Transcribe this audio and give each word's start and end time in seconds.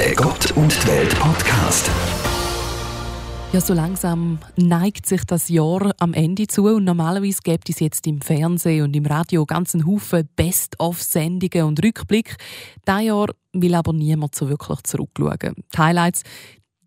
Der 0.00 0.14
Gott 0.14 0.50
und 0.52 0.72
die 0.82 0.88
Welt 0.88 1.14
Podcast. 1.18 1.90
Ja, 3.52 3.60
so 3.60 3.74
langsam 3.74 4.38
neigt 4.56 5.04
sich 5.04 5.22
das 5.24 5.50
Jahr 5.50 5.92
am 5.98 6.14
Ende 6.14 6.46
zu 6.46 6.64
und 6.68 6.84
normalerweise 6.84 7.40
gibt 7.44 7.68
es 7.68 7.80
jetzt 7.80 8.06
im 8.06 8.22
Fernsehen 8.22 8.84
und 8.84 8.96
im 8.96 9.04
Radio 9.04 9.44
ganzen 9.44 9.84
Haufen 9.84 10.26
Best-of-Sendungen 10.36 11.66
und 11.66 11.84
Rückblick. 11.84 12.36
Dieses 12.88 13.02
Jahr 13.02 13.26
will 13.52 13.74
aber 13.74 13.92
niemand 13.92 14.34
so 14.34 14.48
wirklich 14.48 14.80
zurückschauen. 14.84 15.56
Die 15.74 15.78
Highlights 15.78 16.22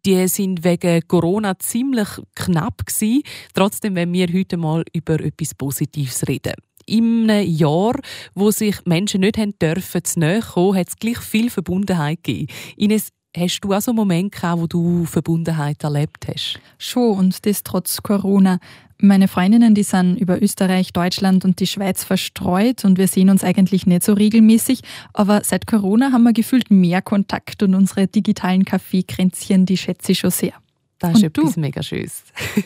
die 0.06 0.28
sind 0.28 0.64
wegen 0.64 1.08
Corona 1.08 1.58
ziemlich 1.60 2.10
knapp 2.36 2.84
gewesen. 2.86 3.22
Trotzdem 3.54 3.94
wenn 3.96 4.12
wir 4.12 4.28
heute 4.34 4.58
mal 4.58 4.84
über 4.92 5.20
etwas 5.20 5.54
Positives 5.54 6.28
reden. 6.28 6.56
In 6.86 7.30
einem 7.30 7.50
Jahr, 7.50 7.96
wo 8.34 8.52
sich 8.52 8.86
Menschen 8.86 9.22
nicht 9.22 9.38
haben 9.38 9.58
dürfen, 9.60 10.04
zu 10.04 10.20
näher 10.20 10.42
kommen, 10.42 10.78
hat 10.78 10.90
es 10.90 10.98
gleich 10.98 11.20
viel 11.20 11.50
Verbundenheit 11.50 12.24
gegeben. 12.24 12.52
Ines, 12.78 13.10
Hast 13.36 13.62
du 13.62 13.74
auch 13.74 13.82
so 13.82 13.90
einen 13.90 13.96
Moment 13.96 14.32
gehabt, 14.32 14.62
wo 14.62 14.68
du 14.68 15.06
Verbundenheit 15.06 15.84
erlebt 15.84 16.28
hast? 16.28 16.60
Schon, 16.78 17.18
und 17.18 17.46
das 17.48 17.64
trotz 17.64 18.04
Corona. 18.04 18.60
Meine 19.00 19.28
Freundinnen, 19.28 19.74
die 19.74 19.82
sind 19.82 20.18
über 20.18 20.40
Österreich, 20.40 20.94
Deutschland 20.94 21.44
und 21.44 21.60
die 21.60 21.66
Schweiz 21.66 22.04
verstreut 22.04 22.86
und 22.86 23.00
wir 23.00 23.08
sehen 23.08 23.32
uns 23.32 23.44
eigentlich 23.44 23.88
nicht 23.88 24.04
so 24.04 24.14
regelmäßig. 24.14 24.82
Aber 25.14 25.42
seit 25.44 25.66
Corona 25.66 26.12
haben 26.12 26.24
wir 26.24 26.34
gefühlt 26.34 26.70
mehr 26.70 27.02
Kontakt 27.02 27.64
und 27.64 27.74
unsere 27.74 28.08
digitalen 28.08 28.66
Kaffeekränzchen, 28.66 29.66
die 29.66 29.78
schätze 29.78 30.12
ich 30.12 30.20
schon 30.20 30.30
sehr. 30.30 30.54
Das 31.04 31.18
ist 31.18 31.24
und 31.24 31.38
etwas 31.38 31.56
du? 31.56 31.60
mega 31.60 31.84
Schönes. 31.84 32.24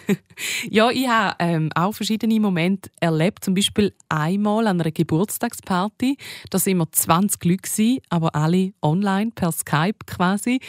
ja, 0.70 0.91
ich 0.91 1.08
habe 1.08 1.36
ähm, 1.40 1.70
auch 1.73 1.94
verschiedene 1.94 2.40
Momente 2.40 2.91
erlebt. 3.00 3.44
Zum 3.44 3.55
Beispiel 3.55 3.95
einmal 4.09 4.68
an 4.68 4.80
einer 4.80 4.91
Geburtstagsparty. 4.91 6.18
Da 6.52 6.64
waren 6.64 6.78
wir 6.78 6.92
20 6.92 7.45
Leute, 7.45 7.98
aber 8.09 8.36
alle 8.36 8.73
online, 8.84 9.31
per 9.34 9.52
Skype 9.52 10.05
quasi. 10.05 10.59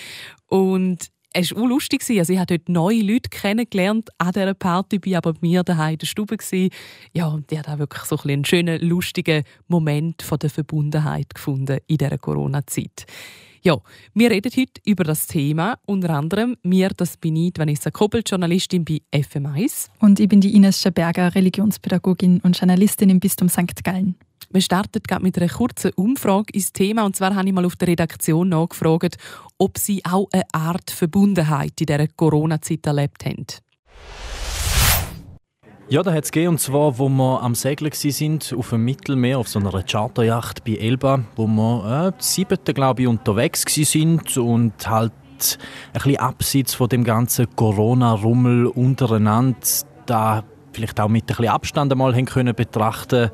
Und 0.47 1.09
es 1.35 1.55
war 1.55 1.63
auch 1.63 1.67
lustig. 1.67 2.03
Also 2.09 2.33
ich 2.33 2.39
habe 2.39 2.57
dort 2.57 2.71
neue 2.71 3.03
Leute 3.03 3.29
kennengelernt 3.29 4.09
an 4.17 4.33
dieser 4.33 4.55
Party, 4.55 4.99
bin 4.99 5.17
aber 5.17 5.35
bei 5.35 5.39
mir 5.43 5.63
daheim 5.63 5.93
in 5.93 5.99
der 5.99 6.07
Stube. 6.07 6.39
Ja, 7.13 7.27
und 7.27 7.53
ich 7.53 7.59
habe 7.59 7.81
wirklich 7.81 8.05
so 8.05 8.17
ein 8.17 8.31
einen 8.31 8.45
schönen, 8.47 8.81
lustigen 8.81 9.45
Moment 9.67 10.23
von 10.23 10.39
der 10.39 10.49
Verbundenheit 10.49 11.35
gefunden 11.35 11.81
in 11.87 11.99
dieser 11.99 12.17
Corona-Zeit. 12.17 13.05
Ja, 13.63 13.77
wir 14.15 14.31
reden 14.31 14.53
heute 14.57 14.81
über 14.85 15.05
das 15.05 15.27
Thema. 15.27 15.79
Unter 15.85 16.11
anderem 16.11 16.57
mir, 16.63 16.91
das 16.97 17.17
bin 17.17 17.37
ich, 17.37 17.53
Vanessa 17.57 17.91
Koppel, 17.91 18.23
Journalistin 18.25 18.85
bei 18.85 19.01
FM1. 19.13 19.89
Und 20.01 20.21
ich 20.21 20.29
bin 20.29 20.41
die 20.41 20.55
Ines 20.55 20.81
Schaberger, 20.81 21.35
Religionspädagogin 21.35 22.41
und 22.41 22.59
Journalistin 22.59 23.11
im 23.11 23.21
Bistum 23.21 23.49
St. 23.49 23.83
Gallen. 23.83 24.15
Wir 24.51 24.63
starten 24.63 25.03
gerade 25.03 25.23
mit 25.23 25.37
einer 25.37 25.53
kurzen 25.53 25.93
Umfrage 25.95 26.53
ins 26.53 26.73
Thema. 26.73 27.05
Und 27.05 27.17
zwar 27.17 27.35
habe 27.35 27.49
ich 27.49 27.55
mal 27.55 27.65
auf 27.65 27.77
der 27.77 27.89
Redaktion 27.89 28.49
nachgefragt, 28.49 29.17
ob 29.59 29.77
sie 29.77 30.05
auch 30.05 30.29
eine 30.33 30.45
Art 30.53 30.91
Verbundenheit 30.91 31.81
in 31.81 31.87
dieser 31.87 32.07
Corona-Zeit 32.07 32.87
erlebt 32.87 33.25
haben. 33.27 33.47
Ja, 35.91 36.03
da 36.03 36.13
hat 36.13 36.25
es 36.25 36.33
gegeben, 36.33 36.53
und 36.53 36.61
zwar, 36.61 36.99
wo 36.99 37.09
wir 37.09 37.43
am 37.43 37.55
Segeln 37.55 37.91
sind 37.93 38.55
auf 38.59 38.69
dem 38.69 38.85
Mittelmeer, 38.85 39.39
auf 39.39 39.49
so 39.49 39.59
einer 39.59 39.83
Charterjacht 39.83 40.63
bei 40.63 40.75
Elba, 40.75 41.21
wo 41.35 41.47
wir 41.47 42.13
äh, 42.15 42.23
siebte, 42.23 42.75
glaube 42.75 43.01
ich, 43.01 43.09
unterwegs 43.09 43.63
sind 43.65 44.37
und 44.37 44.87
halt 44.87 45.13
ein 45.41 45.93
bisschen 45.95 46.17
abseits 46.19 46.75
von 46.75 46.91
dem 46.91 47.05
ganzen 47.05 47.47
Corona-Rummel 47.57 48.67
untereinander 48.67 49.57
da 50.05 50.45
vielleicht 50.73 51.01
auch 51.01 51.09
mit 51.09 51.23
ein 51.23 51.27
bisschen 51.29 51.49
Abstand 51.49 51.91
einmal 51.91 52.15
haben 52.15 52.27
können 52.27 52.55
betrachten 52.55 53.31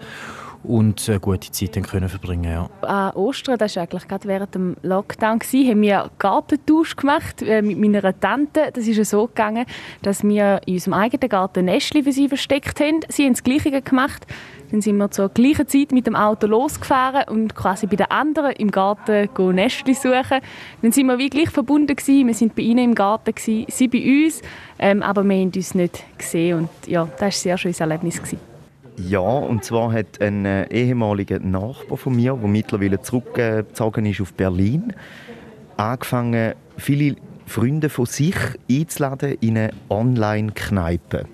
und 0.64 1.08
eine 1.08 1.20
gute 1.20 1.50
Zeit 1.50 1.74
können 1.86 2.08
verbringen 2.08 2.50
ja. 2.50 2.70
An 2.82 3.14
Ostern, 3.14 3.58
das 3.58 3.76
war 3.76 3.82
eigentlich 3.82 4.08
gerade 4.08 4.26
während 4.26 4.54
dem 4.54 4.76
Lockdown, 4.82 5.40
haben 5.40 5.82
wir 5.82 6.10
Gartentausch 6.18 6.96
gemacht 6.96 7.42
äh, 7.42 7.62
mit 7.62 7.78
meiner 7.78 8.18
Tante. 8.18 8.70
Das 8.72 8.86
ist 8.86 9.10
so 9.10 9.26
gegangen, 9.26 9.66
dass 10.02 10.24
wir 10.24 10.60
in 10.66 10.74
unserem 10.74 10.94
eigenen 10.94 11.28
Garten 11.28 11.66
Nestli 11.66 12.02
für 12.02 12.12
sie 12.12 12.28
versteckt 12.28 12.80
haben. 12.80 13.00
Sie 13.08 13.24
haben 13.24 13.34
das 13.34 13.42
Gleiche 13.42 13.82
gemacht. 13.82 14.26
Dann 14.70 14.80
sind 14.80 14.96
wir 14.96 15.10
zur 15.10 15.28
gleichen 15.28 15.68
Zeit 15.68 15.92
mit 15.92 16.06
dem 16.06 16.16
Auto 16.16 16.46
losgefahren 16.46 17.28
und 17.28 17.54
quasi 17.54 17.86
bei 17.86 17.96
den 17.96 18.10
anderen 18.10 18.52
im 18.52 18.70
Garten 18.70 19.28
Nestli 19.54 19.94
suchen. 19.94 20.40
Dann 20.82 20.92
sind 20.92 21.06
wir 21.06 21.18
wie 21.18 21.30
gleich 21.30 21.50
verbunden 21.50 21.94
gewesen. 21.94 22.26
Wir 22.26 22.34
sind 22.34 22.54
bei 22.54 22.62
ihnen 22.62 22.84
im 22.84 22.94
Garten 22.94 23.34
gewesen, 23.34 23.66
sie 23.68 23.88
bei 23.88 24.24
uns, 24.24 24.42
ähm, 24.78 25.02
aber 25.02 25.22
wir 25.22 25.36
haben 25.36 25.52
uns 25.54 25.74
nicht 25.74 26.04
gesehen 26.18 26.58
und 26.58 26.68
ja, 26.86 27.04
das 27.04 27.20
war 27.20 27.26
ein 27.26 27.32
sehr 27.32 27.58
schönes 27.58 27.80
Erlebnis 27.80 28.16
gewesen. 28.16 28.53
Ja, 28.96 29.18
und 29.20 29.64
zwar 29.64 29.92
hat 29.92 30.20
ein 30.20 30.44
äh, 30.44 30.68
ehemaliger 30.70 31.40
Nachbar 31.40 31.96
von 31.96 32.14
mir, 32.14 32.34
der 32.34 32.48
mittlerweile 32.48 33.00
zurückgezogen 33.00 34.06
ist 34.06 34.20
auf 34.20 34.32
Berlin, 34.34 34.92
angefangen, 35.76 36.54
viele 36.76 37.16
Freunde 37.46 37.88
von 37.88 38.06
sich 38.06 38.36
einzuladen 38.70 39.36
in 39.40 39.58
eine 39.58 39.70
Online-Kneipe. 39.90 41.26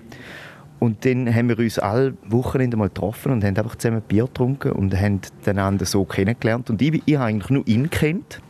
Und 0.79 1.05
dann 1.05 1.33
haben 1.33 1.49
wir 1.49 1.59
uns 1.59 1.77
alle 1.77 2.15
Wochenende 2.25 2.75
mal 2.75 2.87
getroffen 2.87 3.31
und 3.31 3.43
haben 3.43 3.55
einfach 3.55 3.75
zusammen 3.75 4.01
Bier 4.01 4.25
getrunken 4.25 4.71
und 4.71 4.99
haben 4.99 5.21
einander 5.45 5.85
so 5.85 6.03
kennengelernt. 6.03 6.71
Und 6.71 6.81
ich, 6.81 7.03
ich 7.05 7.15
habe 7.15 7.25
eigentlich 7.25 7.51
nur 7.51 7.67
ihn 7.67 7.91
kennt 7.91 8.41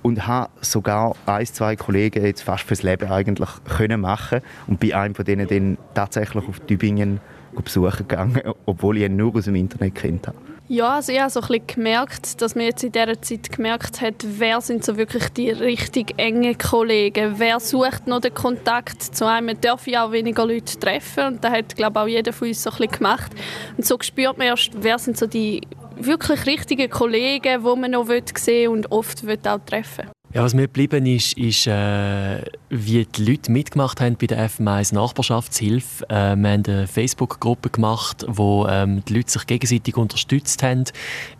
und 0.00 0.26
habe 0.26 0.50
sogar 0.62 1.14
ein, 1.26 1.44
zwei 1.44 1.76
Kollegen 1.76 2.24
jetzt 2.24 2.42
fast 2.42 2.64
fürs 2.64 2.82
Leben 2.82 3.10
eigentlich 3.10 3.50
können 3.64 4.00
machen 4.00 4.40
und 4.66 4.80
bei 4.80 4.94
einem 4.96 5.14
von 5.14 5.26
denen 5.26 5.46
dann 5.46 5.76
tatsächlich 5.92 6.48
auf 6.48 6.60
Tübingen 6.60 7.20
besuchen 7.60 8.08
gegangen, 8.08 8.40
obwohl 8.66 8.98
ich 8.98 9.04
ihn 9.04 9.16
nur 9.16 9.34
aus 9.34 9.44
dem 9.44 9.54
Internet 9.54 9.94
kennt 9.94 10.26
habe. 10.26 10.36
Ja, 10.68 10.94
also 10.94 11.12
ich 11.12 11.20
habe 11.20 11.28
so 11.28 11.40
ein 11.40 11.48
bisschen 11.48 11.66
gemerkt, 11.66 12.40
dass 12.40 12.54
man 12.54 12.64
jetzt 12.64 12.82
in 12.82 12.92
dieser 12.92 13.20
Zeit 13.20 13.52
gemerkt 13.52 14.00
hat, 14.00 14.14
wer 14.24 14.60
sind 14.62 14.84
so 14.84 14.96
wirklich 14.96 15.28
die 15.28 15.50
richtig 15.50 16.14
engen 16.16 16.56
Kollegen, 16.56 17.34
wer 17.36 17.60
sucht 17.60 18.06
noch 18.06 18.20
den 18.20 18.32
Kontakt 18.32 19.02
zu 19.02 19.26
einem. 19.26 19.46
Man 19.46 19.60
darf 19.60 19.86
ja 19.86 20.06
auch 20.06 20.12
weniger 20.12 20.46
Leute 20.46 20.78
treffen 20.78 21.24
und 21.26 21.44
das 21.44 21.52
hat, 21.52 21.76
glaube 21.76 21.98
ich, 21.98 22.04
auch 22.04 22.08
jeder 22.08 22.32
von 22.32 22.48
uns 22.48 22.62
so 22.62 22.70
ein 22.70 22.76
bisschen 22.76 22.92
gemacht. 22.92 23.32
Und 23.76 23.84
so 23.84 23.98
spürt 24.00 24.38
man 24.38 24.46
erst, 24.46 24.70
wer 24.80 24.98
sind 24.98 25.18
so 25.18 25.26
die 25.26 25.60
wirklich 25.96 26.46
richtigen 26.46 26.88
Kollegen, 26.88 27.62
die 27.62 27.76
man 27.76 27.90
noch 27.90 28.06
sehen 28.06 28.26
will 28.46 28.68
und 28.68 28.90
oft 28.92 29.22
auch 29.46 29.58
treffen 29.66 30.06
will. 30.06 30.21
Ja, 30.34 30.42
was 30.42 30.54
mir 30.54 30.62
geblieben 30.62 31.04
ist, 31.04 31.36
ist, 31.36 31.66
äh, 31.66 32.42
wie 32.70 33.04
die 33.04 33.22
Leute 33.22 33.52
mitgemacht 33.52 34.00
haben 34.00 34.16
bei 34.16 34.26
der 34.26 34.48
FM1 34.48 34.94
Nachbarschaftshilfe. 34.94 36.08
Äh, 36.08 36.36
wir 36.36 36.50
haben 36.50 36.64
eine 36.66 36.86
Facebook-Gruppe 36.86 37.68
gemacht, 37.68 38.24
wo 38.26 38.66
ähm, 38.66 39.04
die 39.04 39.12
Leute 39.12 39.30
sich 39.30 39.46
gegenseitig 39.46 39.98
unterstützt 39.98 40.62
haben, 40.62 40.84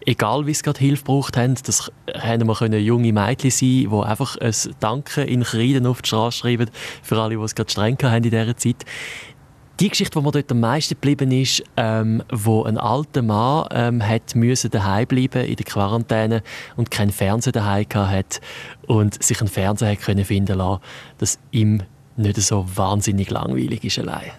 egal 0.04 0.46
wie 0.46 0.52
sie 0.52 0.62
gerade 0.62 0.78
Hilfe 0.78 1.04
braucht 1.04 1.38
haben. 1.38 1.54
Das 1.64 1.90
haben 2.12 2.46
wir 2.46 2.54
können 2.54 2.84
junge 2.84 3.14
Mädchen 3.14 3.50
sein, 3.50 3.88
die 3.90 4.02
einfach 4.04 4.36
ein 4.36 4.52
Danke 4.78 5.22
in 5.22 5.42
Kreiden 5.42 5.86
auf 5.86 6.02
die 6.02 6.08
Straße 6.08 6.40
schreiben, 6.40 6.68
für 7.02 7.18
alle, 7.18 7.38
die 7.38 7.42
es 7.42 7.54
gerade 7.54 7.70
streng 7.70 7.96
haben 8.02 8.24
in 8.24 8.30
dieser 8.30 8.58
Zeit. 8.58 8.84
Die 9.82 9.88
Geschichte, 9.88 10.16
die 10.16 10.24
mir 10.24 10.30
dort 10.30 10.52
am 10.52 10.60
meisten 10.60 10.94
geblieben 10.94 11.32
ist, 11.32 11.64
ähm, 11.76 12.22
wo 12.30 12.62
ein 12.62 12.78
alter 12.78 13.20
Mann 13.20 13.66
ähm, 13.72 14.00
hat 14.00 14.36
müssen 14.36 14.70
daheim 14.70 15.08
bleiben 15.08 15.44
in 15.44 15.56
der 15.56 15.66
Quarantäne 15.66 16.44
und 16.76 16.92
kein 16.92 17.10
Fernseher 17.10 17.50
daheim 17.52 17.86
hat 17.92 18.40
und 18.86 19.20
sich 19.20 19.40
einen 19.40 19.48
Fernseher 19.48 19.96
können 19.96 20.24
finden 20.24 20.58
lassen, 20.58 20.80
dass 21.18 21.40
ihm 21.50 21.82
nicht 22.16 22.36
so 22.36 22.64
wahnsinnig 22.76 23.28
langweilig 23.30 23.82
ist 23.82 23.98
allein. 23.98 24.30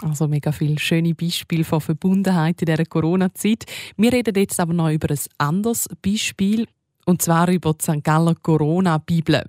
Also 0.00 0.26
mega 0.26 0.50
viele 0.50 0.78
schöne 0.78 1.14
Beispiele 1.14 1.64
von 1.64 1.82
Verbundenheit 1.82 2.62
in 2.62 2.64
dieser 2.64 2.86
Corona-Zeit. 2.86 3.66
Wir 3.98 4.10
reden 4.10 4.32
jetzt 4.36 4.58
aber 4.58 4.72
noch 4.72 4.88
über 4.88 5.10
ein 5.10 5.20
anderes 5.36 5.86
Beispiel, 6.00 6.66
und 7.04 7.20
zwar 7.20 7.50
über 7.50 7.74
die 7.74 7.84
St. 7.84 8.02
Galler 8.02 8.36
Corona-Bibel. 8.36 9.44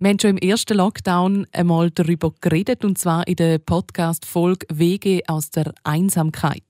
Wir 0.00 0.10
haben 0.10 0.20
schon 0.20 0.36
im 0.36 0.48
ersten 0.48 0.76
Lockdown 0.76 1.46
einmal 1.52 1.90
darüber 1.90 2.32
geredet, 2.40 2.84
und 2.84 2.98
zwar 2.98 3.26
in 3.26 3.34
der 3.34 3.58
Podcast-Folge 3.58 4.66
Wege 4.72 5.22
aus 5.26 5.50
der 5.50 5.74
Einsamkeit. 5.82 6.62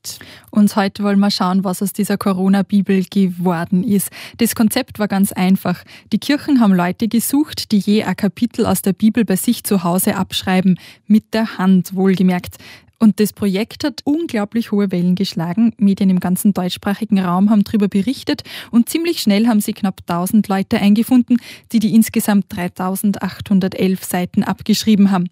Und 0.51 0.75
heute 0.77 1.03
wollen 1.03 1.19
wir 1.19 1.31
schauen, 1.31 1.63
was 1.63 1.83
aus 1.83 1.93
dieser 1.93 2.17
Corona-Bibel 2.17 3.05
geworden 3.05 3.85
ist. 3.85 4.09
Das 4.39 4.55
Konzept 4.55 4.99
war 4.99 5.09
ganz 5.09 5.33
einfach. 5.33 5.85
Die 6.11 6.19
Kirchen 6.19 6.61
haben 6.61 6.75
Leute 6.75 7.07
gesucht, 7.09 7.71
die 7.73 7.79
je 7.79 8.05
ein 8.05 8.17
Kapitel 8.17 8.65
aus 8.65 8.81
der 8.81 8.95
Bibel 8.95 9.27
bei 9.27 9.37
sich 9.37 9.63
zu 9.63 9.85
Hause 9.85 10.17
abschreiben, 10.17 10.79
mit 11.07 11.35
der 11.35 11.59
Hand 11.59 11.95
wohlgemerkt. 11.95 12.57
Und 13.01 13.21
das 13.21 13.33
Projekt 13.33 13.85
hat 13.85 14.01
unglaublich 14.05 14.73
hohe 14.73 14.91
Wellen 14.91 15.15
geschlagen. 15.15 15.73
Medien 15.79 16.11
im 16.11 16.19
ganzen 16.19 16.53
deutschsprachigen 16.53 17.21
Raum 17.21 17.49
haben 17.49 17.63
darüber 17.63 17.87
berichtet 17.87 18.43
und 18.73 18.89
ziemlich 18.89 19.21
schnell 19.21 19.47
haben 19.47 19.61
sie 19.61 19.73
knapp 19.73 20.01
1000 20.09 20.49
Leute 20.49 20.79
eingefunden, 20.79 21.39
die 21.71 21.79
die 21.79 21.95
insgesamt 21.95 22.47
3811 22.49 24.05
Seiten 24.05 24.43
abgeschrieben 24.43 25.13
haben. 25.13 25.29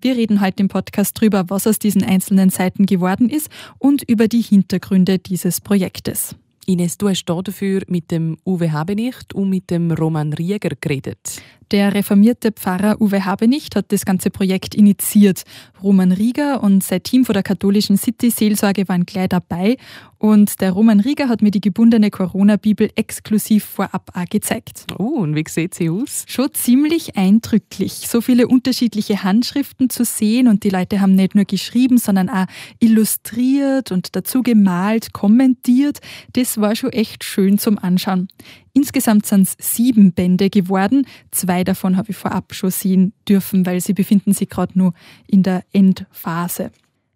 Wir 0.00 0.16
reden 0.16 0.40
heute 0.40 0.62
im 0.62 0.68
Podcast 0.68 1.18
darüber, 1.18 1.44
was 1.48 1.66
aus 1.66 1.78
diesen 1.78 2.02
einzelnen 2.02 2.48
Seiten 2.48 2.86
geworden 2.86 3.28
ist 3.28 3.50
und 3.78 4.02
über 4.08 4.28
die 4.28 4.40
Hintergründe 4.40 5.18
dieses 5.18 5.60
Projektes. 5.60 6.34
Ines, 6.64 6.96
du 6.96 7.10
hast 7.10 7.26
dafür 7.26 7.82
mit 7.86 8.10
dem 8.10 8.38
Uwe 8.46 8.72
Habenicht 8.72 9.34
und 9.34 9.50
mit 9.50 9.70
dem 9.70 9.90
Roman 9.90 10.32
Rieger 10.32 10.70
geredet. 10.80 11.42
Der 11.70 11.94
reformierte 11.94 12.50
Pfarrer 12.50 13.00
Uwe 13.00 13.24
Habenicht 13.24 13.76
hat 13.76 13.92
das 13.92 14.04
ganze 14.04 14.30
Projekt 14.30 14.74
initiiert. 14.74 15.44
Roman 15.80 16.10
Rieger 16.10 16.64
und 16.64 16.82
sein 16.82 17.02
Team 17.04 17.24
von 17.24 17.32
der 17.34 17.44
katholischen 17.44 17.96
City 17.96 18.30
Seelsorge 18.30 18.88
waren 18.88 19.06
gleich 19.06 19.28
dabei 19.28 19.76
Und 20.20 20.60
der 20.60 20.72
Roman 20.72 21.00
Rieger 21.00 21.30
hat 21.30 21.40
mir 21.40 21.50
die 21.50 21.62
gebundene 21.62 22.10
Corona-Bibel 22.10 22.90
exklusiv 22.94 23.64
vorab 23.64 24.10
auch 24.12 24.26
gezeigt. 24.26 24.84
Oh, 24.98 25.20
und 25.20 25.34
wie 25.34 25.44
sieht 25.48 25.74
sie 25.74 25.88
aus? 25.88 26.26
Schon 26.28 26.52
ziemlich 26.52 27.16
eindrücklich. 27.16 27.92
So 28.06 28.20
viele 28.20 28.46
unterschiedliche 28.46 29.22
Handschriften 29.22 29.88
zu 29.88 30.04
sehen 30.04 30.46
und 30.46 30.62
die 30.62 30.68
Leute 30.68 31.00
haben 31.00 31.14
nicht 31.14 31.34
nur 31.34 31.46
geschrieben, 31.46 31.96
sondern 31.96 32.28
auch 32.28 32.44
illustriert 32.80 33.92
und 33.92 34.14
dazu 34.14 34.42
gemalt, 34.42 35.14
kommentiert. 35.14 36.00
Das 36.34 36.60
war 36.60 36.76
schon 36.76 36.92
echt 36.92 37.24
schön 37.24 37.56
zum 37.56 37.78
Anschauen. 37.78 38.28
Insgesamt 38.74 39.24
sind 39.24 39.48
es 39.48 39.56
sieben 39.58 40.12
Bände 40.12 40.50
geworden. 40.50 41.06
Zwei 41.30 41.64
davon 41.64 41.96
habe 41.96 42.10
ich 42.10 42.16
vorab 42.18 42.52
schon 42.54 42.70
sehen 42.70 43.14
dürfen, 43.26 43.64
weil 43.64 43.80
sie 43.80 43.94
befinden 43.94 44.34
sich 44.34 44.50
gerade 44.50 44.78
nur 44.78 44.92
in 45.26 45.42
der 45.42 45.64
Endphase. 45.72 46.72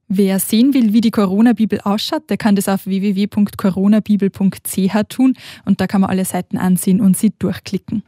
Wer 0.08 0.38
sehen 0.38 0.74
will, 0.74 0.92
wie 0.92 1.00
die 1.00 1.10
Corona-Bibel 1.10 1.80
ausschaut, 1.80 2.28
der 2.28 2.36
kann 2.36 2.56
das 2.56 2.68
auf 2.68 2.84
www.coronabibel.ch 2.86 4.94
tun 5.08 5.34
und 5.64 5.80
da 5.80 5.86
kann 5.86 6.02
man 6.02 6.10
alle 6.10 6.26
Seiten 6.26 6.58
ansehen 6.58 7.00
und 7.00 7.16
sie 7.16 7.32
durchklicken. 7.38 8.02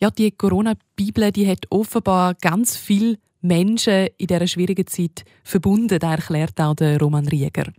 Ja, 0.00 0.10
die 0.10 0.30
Corona-Bibel, 0.30 1.30
die 1.30 1.46
hat 1.46 1.66
offenbar 1.70 2.34
ganz 2.40 2.74
viele 2.76 3.18
Menschen 3.42 4.08
in 4.16 4.28
dieser 4.28 4.46
schwierigen 4.46 4.86
Zeit 4.86 5.26
verbunden, 5.44 5.98
das 5.98 6.10
erklärt 6.10 6.58
auch 6.60 6.74
der 6.74 6.98
Roman 6.98 7.28
Rieger. 7.28 7.70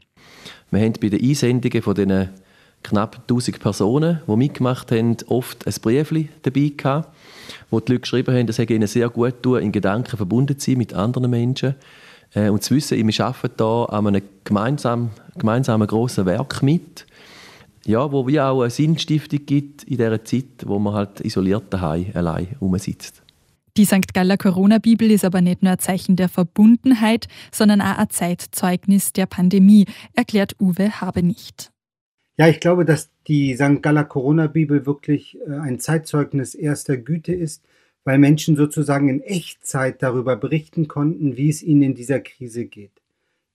Wir 0.70 0.82
haben 0.82 0.94
bei 1.02 1.10
den 1.10 1.22
Einsendungen 1.22 1.82
von 1.82 1.96
diesen 1.96 2.30
knapp 2.84 3.22
1000 3.22 3.60
Personen, 3.60 4.20
die 4.28 4.36
mitgemacht 4.36 4.92
haben, 4.92 5.18
oft 5.28 5.66
ein 5.66 5.74
Briefchen 5.82 6.30
dabei 6.44 6.74
gehabt, 6.76 7.10
wo 7.72 7.80
die 7.80 7.94
Leute 7.94 8.02
geschrieben 8.02 8.36
haben, 8.36 8.48
es 8.48 8.58
hätte 8.58 8.74
ihnen 8.74 8.88
sehr 8.88 9.10
gut 9.10 9.42
tun, 9.42 9.62
in 9.62 9.72
Gedanken 9.72 10.18
verbunden 10.18 10.60
zu 10.60 10.72
sein 10.72 10.78
mit 10.78 10.94
anderen 10.94 11.32
Menschen 11.32 11.76
äh, 12.34 12.50
und 12.50 12.64
zu 12.64 12.76
wissen, 12.76 12.98
wir 12.98 13.26
arbeiten 13.26 13.54
hier 13.58 13.88
an 13.90 14.08
einem 14.08 14.22
gemeinsamen, 14.44 15.12
gemeinsamen 15.38 15.88
grossen 15.88 16.26
Werk 16.26 16.64
mit, 16.64 17.06
ja, 17.86 18.12
wo 18.12 18.28
wie 18.28 18.40
auch 18.40 18.62
eine 18.62 18.70
Sinnstiftung 18.70 19.46
gibt 19.46 19.84
in 19.84 19.98
dieser 19.98 20.24
Zeit, 20.24 20.66
wo 20.66 20.80
man 20.80 20.94
halt 20.94 21.20
isoliert 21.22 21.66
daheim 21.70 22.12
allein 22.14 22.48
rumsitzt. 22.62 23.22
Die 23.76 23.86
St. 23.86 24.14
Galler 24.14 24.38
Corona-Bibel 24.38 25.10
ist 25.10 25.26
aber 25.26 25.42
nicht 25.42 25.64
nur 25.64 25.72
ein 25.72 25.80
Zeichen 25.80 26.16
der 26.16 26.30
Verbundenheit, 26.30 27.28
sondern 27.52 27.82
auch 27.82 27.98
ein 27.98 28.10
Zeitzeugnis 28.10 29.14
der 29.14 29.26
Pandemie, 29.26 29.86
erklärt 30.14 30.56
Uwe 30.60 31.02
Habenicht. 31.02 31.72
Ja, 32.38 32.48
ich 32.48 32.60
glaube, 32.60 32.86
dass 32.86 33.10
die 33.28 33.56
St. 33.56 33.82
Galler 33.82 34.04
Corona-Bibel 34.04 34.86
wirklich 34.86 35.38
äh, 35.48 35.54
ein 35.54 35.80
Zeitzeugnis 35.80 36.56
erster 36.56 36.98
Güte 36.98 37.34
ist, 37.34 37.64
weil 38.06 38.18
Menschen 38.18 38.56
sozusagen 38.56 39.10
in 39.10 39.22
Echtzeit 39.22 40.02
darüber 40.02 40.36
berichten 40.36 40.88
konnten, 40.88 41.38
wie 41.38 41.50
es 41.50 41.64
ihnen 41.64 41.82
in 41.84 41.96
dieser 41.96 42.20
Krise 42.20 42.66
geht. 42.66 42.92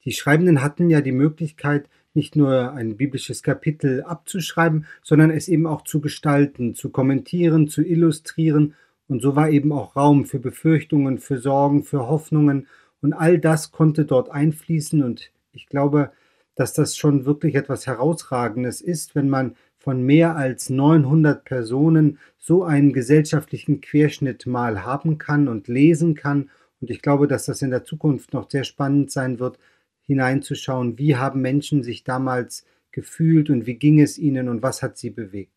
Die 0.05 0.13
Schreibenden 0.13 0.63
hatten 0.63 0.89
ja 0.89 1.01
die 1.01 1.13
Möglichkeit, 1.13 1.89
nicht 2.15 2.35
nur 2.35 2.73
ein 2.73 2.97
biblisches 2.97 3.43
Kapitel 3.43 4.03
abzuschreiben, 4.03 4.87
sondern 5.03 5.31
es 5.31 5.49
eben 5.49 5.67
auch 5.67 5.83
zu 5.83 6.01
gestalten, 6.01 6.75
zu 6.75 6.91
kommentieren, 6.91 7.69
zu 7.69 7.83
illustrieren. 7.83 8.75
Und 9.07 9.21
so 9.21 9.37
war 9.37 9.51
eben 9.51 9.73
auch 9.73 9.97
Raum 9.97 10.25
für 10.25 10.39
Befürchtungen, 10.39 11.19
für 11.19 11.39
Sorgen, 11.39 11.85
für 11.85 12.09
Hoffnungen. 12.09 12.67
Und 13.03 13.13
all 13.13 13.39
das 13.39 13.71
konnte 13.71 14.05
dort 14.05 14.31
einfließen. 14.31 15.03
Und 15.03 15.31
ich 15.53 15.67
glaube, 15.67 16.11
dass 16.57 16.73
das 16.73 16.97
schon 16.97 17.25
wirklich 17.25 17.55
etwas 17.55 17.87
Herausragendes 17.87 18.81
ist, 18.81 19.15
wenn 19.15 19.29
man 19.29 19.55
von 19.89 20.03
mehr 20.03 20.37
als 20.37 20.69
900 20.69 21.47
Personen 21.47 22.19
so 22.37 22.63
einen 22.63 22.93
gesellschaftlichen 22.93 23.81
Querschnitt 23.81 24.45
mal 24.45 24.85
haben 24.85 25.17
kann 25.17 25.49
und 25.49 25.67
lesen 25.67 26.15
kann. 26.15 26.51
Und 26.83 26.91
ich 26.91 27.01
glaube, 27.01 27.27
dass 27.27 27.47
das 27.47 27.63
in 27.63 27.71
der 27.71 27.85
Zukunft 27.85 28.35
noch 28.35 28.51
sehr 28.51 28.65
spannend 28.65 29.11
sein 29.11 29.39
wird, 29.41 29.59
hineinzuschauen, 30.03 30.99
wie 30.99 31.17
haben 31.17 31.41
Menschen 31.41 31.83
sich 31.83 32.05
damals 32.05 32.67
gefühlt 32.93 33.49
und 33.49 33.65
wie 33.65 33.77
ging 33.77 33.99
es 33.99 34.19
ihnen 34.19 34.51
und 34.51 34.61
was 34.61 34.83
hat 34.83 34.99
sie 34.99 35.09
bewegt. 35.09 35.55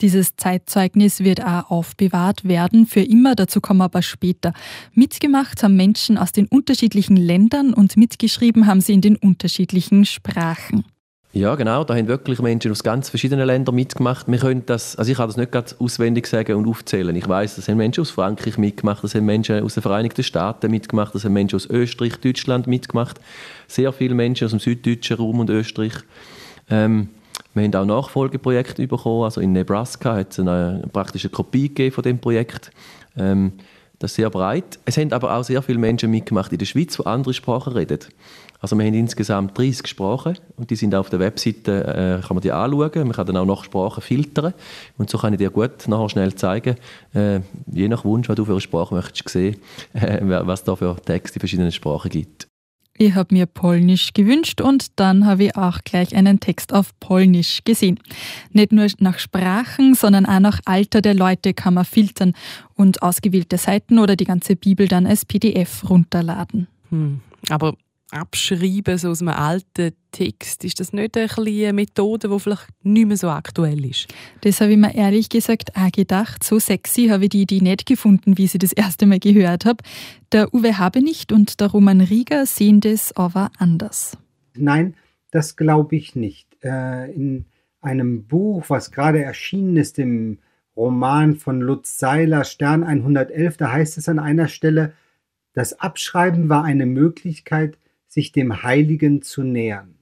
Dieses 0.00 0.36
Zeitzeugnis 0.36 1.20
wird 1.20 1.44
auch 1.44 1.70
aufbewahrt 1.70 2.48
werden, 2.48 2.86
für 2.86 3.02
immer, 3.02 3.34
dazu 3.34 3.60
kommen 3.60 3.80
wir 3.80 3.84
aber 3.84 4.00
später. 4.00 4.54
Mitgemacht 4.94 5.62
haben 5.62 5.76
Menschen 5.76 6.16
aus 6.16 6.32
den 6.32 6.46
unterschiedlichen 6.46 7.18
Ländern 7.18 7.74
und 7.74 7.98
mitgeschrieben 7.98 8.66
haben 8.66 8.80
sie 8.80 8.94
in 8.94 9.02
den 9.02 9.16
unterschiedlichen 9.16 10.06
Sprachen. 10.06 10.86
Ja, 11.36 11.54
genau. 11.54 11.84
Da 11.84 11.94
haben 11.94 12.08
wirklich 12.08 12.40
Menschen 12.40 12.72
aus 12.72 12.82
ganz 12.82 13.10
verschiedenen 13.10 13.46
Ländern 13.46 13.74
mitgemacht. 13.74 14.26
Wir 14.26 14.38
können 14.38 14.64
das, 14.64 14.96
also 14.96 15.10
ich 15.10 15.18
kann 15.18 15.28
das 15.28 15.36
nicht 15.36 15.52
ganz 15.52 15.76
auswendig 15.78 16.26
sagen 16.26 16.56
und 16.56 16.66
aufzählen. 16.66 17.14
Ich 17.14 17.28
weiß, 17.28 17.56
das 17.56 17.68
haben 17.68 17.76
Menschen 17.76 18.00
aus 18.00 18.10
Frankreich 18.10 18.56
mitgemacht, 18.56 19.04
das 19.04 19.14
haben 19.14 19.26
Menschen 19.26 19.62
aus 19.62 19.74
den 19.74 19.82
Vereinigten 19.82 20.22
Staaten 20.22 20.70
mitgemacht, 20.70 21.14
das 21.14 21.26
haben 21.26 21.34
Menschen 21.34 21.56
aus 21.56 21.68
Österreich, 21.68 22.16
Deutschland 22.16 22.66
mitgemacht. 22.66 23.20
Sehr 23.68 23.92
viele 23.92 24.14
Menschen 24.14 24.46
aus 24.46 24.52
dem 24.52 24.60
süddeutschen 24.60 25.18
Raum 25.18 25.40
und 25.40 25.50
Österreich. 25.50 25.92
Ähm, 26.70 27.10
wir 27.52 27.64
haben 27.64 27.74
auch 27.74 27.84
Nachfolgeprojekte 27.84 28.86
bekommen. 28.86 29.24
Also 29.24 29.42
in 29.42 29.52
Nebraska 29.52 30.14
hat 30.14 30.32
es 30.32 30.40
eine, 30.40 30.80
eine 30.82 30.86
praktische 30.90 31.28
Kopie 31.28 31.68
gegeben 31.68 31.92
von 31.94 32.02
dem 32.02 32.18
Projekt. 32.18 32.70
Ähm, 33.14 33.52
das 33.98 34.12
ist 34.12 34.16
sehr 34.16 34.30
breit. 34.30 34.78
Es 34.86 34.96
haben 34.96 35.12
aber 35.12 35.34
auch 35.36 35.44
sehr 35.44 35.60
viele 35.60 35.78
Menschen 35.78 36.10
mitgemacht 36.10 36.52
in 36.52 36.58
der 36.58 36.66
Schweiz, 36.66 36.96
die 36.96 37.04
andere 37.04 37.34
Sprachen 37.34 37.74
reden. 37.74 37.98
Also 38.60 38.76
wir 38.76 38.84
haben 38.86 38.94
insgesamt 38.94 39.56
30 39.58 39.86
Sprachen 39.86 40.38
und 40.56 40.70
die 40.70 40.76
sind 40.76 40.94
auf 40.94 41.10
der 41.10 41.20
Webseite, 41.20 42.20
äh, 42.22 42.26
kann 42.26 42.34
man 42.36 42.42
die 42.42 42.52
anschauen. 42.52 42.90
Man 42.94 43.12
kann 43.12 43.26
dann 43.26 43.36
auch 43.36 43.46
nach 43.46 43.64
Sprachen 43.64 44.02
filtern 44.02 44.54
und 44.98 45.10
so 45.10 45.18
kann 45.18 45.32
ich 45.32 45.38
dir 45.38 45.50
gut 45.50 45.88
nachher 45.88 46.08
schnell 46.08 46.34
zeigen, 46.34 46.76
äh, 47.14 47.40
je 47.66 47.88
nach 47.88 48.04
Wunsch, 48.04 48.28
was 48.28 48.36
du 48.36 48.44
für 48.44 48.52
eine 48.52 48.60
Sprache 48.60 48.94
möchtest 48.94 49.28
sehen, 49.28 49.56
äh, 49.92 50.20
was 50.22 50.64
da 50.64 50.76
für 50.76 50.96
Texte 50.96 51.36
in 51.36 51.40
verschiedenen 51.40 51.72
Sprachen 51.72 52.10
gibt. 52.10 52.48
Ich 52.98 53.14
habe 53.14 53.34
mir 53.34 53.44
Polnisch 53.44 54.14
gewünscht 54.14 54.62
und 54.62 54.98
dann 54.98 55.26
habe 55.26 55.44
ich 55.44 55.56
auch 55.56 55.80
gleich 55.84 56.16
einen 56.16 56.40
Text 56.40 56.72
auf 56.72 56.98
Polnisch 56.98 57.60
gesehen. 57.64 58.00
Nicht 58.52 58.72
nur 58.72 58.86
nach 59.00 59.18
Sprachen, 59.18 59.94
sondern 59.94 60.24
auch 60.24 60.40
nach 60.40 60.60
Alter 60.64 61.02
der 61.02 61.12
Leute 61.12 61.52
kann 61.52 61.74
man 61.74 61.84
filtern 61.84 62.32
und 62.74 63.02
ausgewählte 63.02 63.58
Seiten 63.58 63.98
oder 63.98 64.16
die 64.16 64.24
ganze 64.24 64.56
Bibel 64.56 64.88
dann 64.88 65.06
als 65.06 65.26
PDF 65.26 65.88
runterladen. 65.90 66.68
Hm. 66.88 67.20
Aber 67.50 67.74
abschreiben 68.10 68.98
so 68.98 69.10
aus 69.10 69.20
einem 69.20 69.30
alten 69.30 69.92
Text, 70.12 70.64
ist 70.64 70.80
das 70.80 70.92
nicht 70.92 71.16
ein 71.16 71.28
eine 71.28 71.72
Methode, 71.72 72.28
die 72.28 72.40
vielleicht 72.40 72.68
nicht 72.82 73.06
mehr 73.06 73.16
so 73.16 73.28
aktuell 73.28 73.84
ist? 73.84 74.06
Das 74.42 74.60
habe 74.60 74.72
ich 74.72 74.78
mir 74.78 74.94
ehrlich 74.94 75.28
gesagt 75.28 75.76
auch 75.76 75.90
gedacht. 75.90 76.44
So 76.44 76.58
sexy 76.58 77.08
habe 77.08 77.24
ich 77.24 77.30
die 77.30 77.42
Idee 77.42 77.60
nicht 77.60 77.86
gefunden, 77.86 78.38
wie 78.38 78.44
ich 78.44 78.52
sie 78.52 78.58
das 78.58 78.72
erste 78.72 79.06
Mal 79.06 79.18
gehört 79.18 79.64
habe. 79.64 79.82
Der 80.32 80.54
Uwe 80.54 80.78
Habenicht 80.78 81.32
und 81.32 81.60
der 81.60 81.68
Roman 81.68 82.00
Rieger 82.00 82.46
sehen 82.46 82.80
das 82.80 83.14
aber 83.16 83.50
anders. 83.58 84.16
Nein, 84.54 84.94
das 85.30 85.56
glaube 85.56 85.96
ich 85.96 86.14
nicht. 86.14 86.56
Äh, 86.62 87.12
in 87.12 87.46
einem 87.80 88.26
Buch, 88.26 88.64
was 88.68 88.90
gerade 88.90 89.22
erschienen 89.22 89.76
ist, 89.76 89.98
im 89.98 90.38
Roman 90.76 91.36
von 91.36 91.60
Lutz 91.60 91.98
Seiler, 91.98 92.44
Stern 92.44 92.84
111, 92.84 93.56
da 93.56 93.72
heißt 93.72 93.98
es 93.98 94.08
an 94.08 94.18
einer 94.18 94.48
Stelle, 94.48 94.92
das 95.54 95.80
Abschreiben 95.80 96.48
war 96.48 96.64
eine 96.64 96.84
Möglichkeit, 96.84 97.78
sich 98.16 98.32
dem 98.32 98.62
Heiligen 98.62 99.20
zu 99.20 99.42
nähern. 99.42 99.94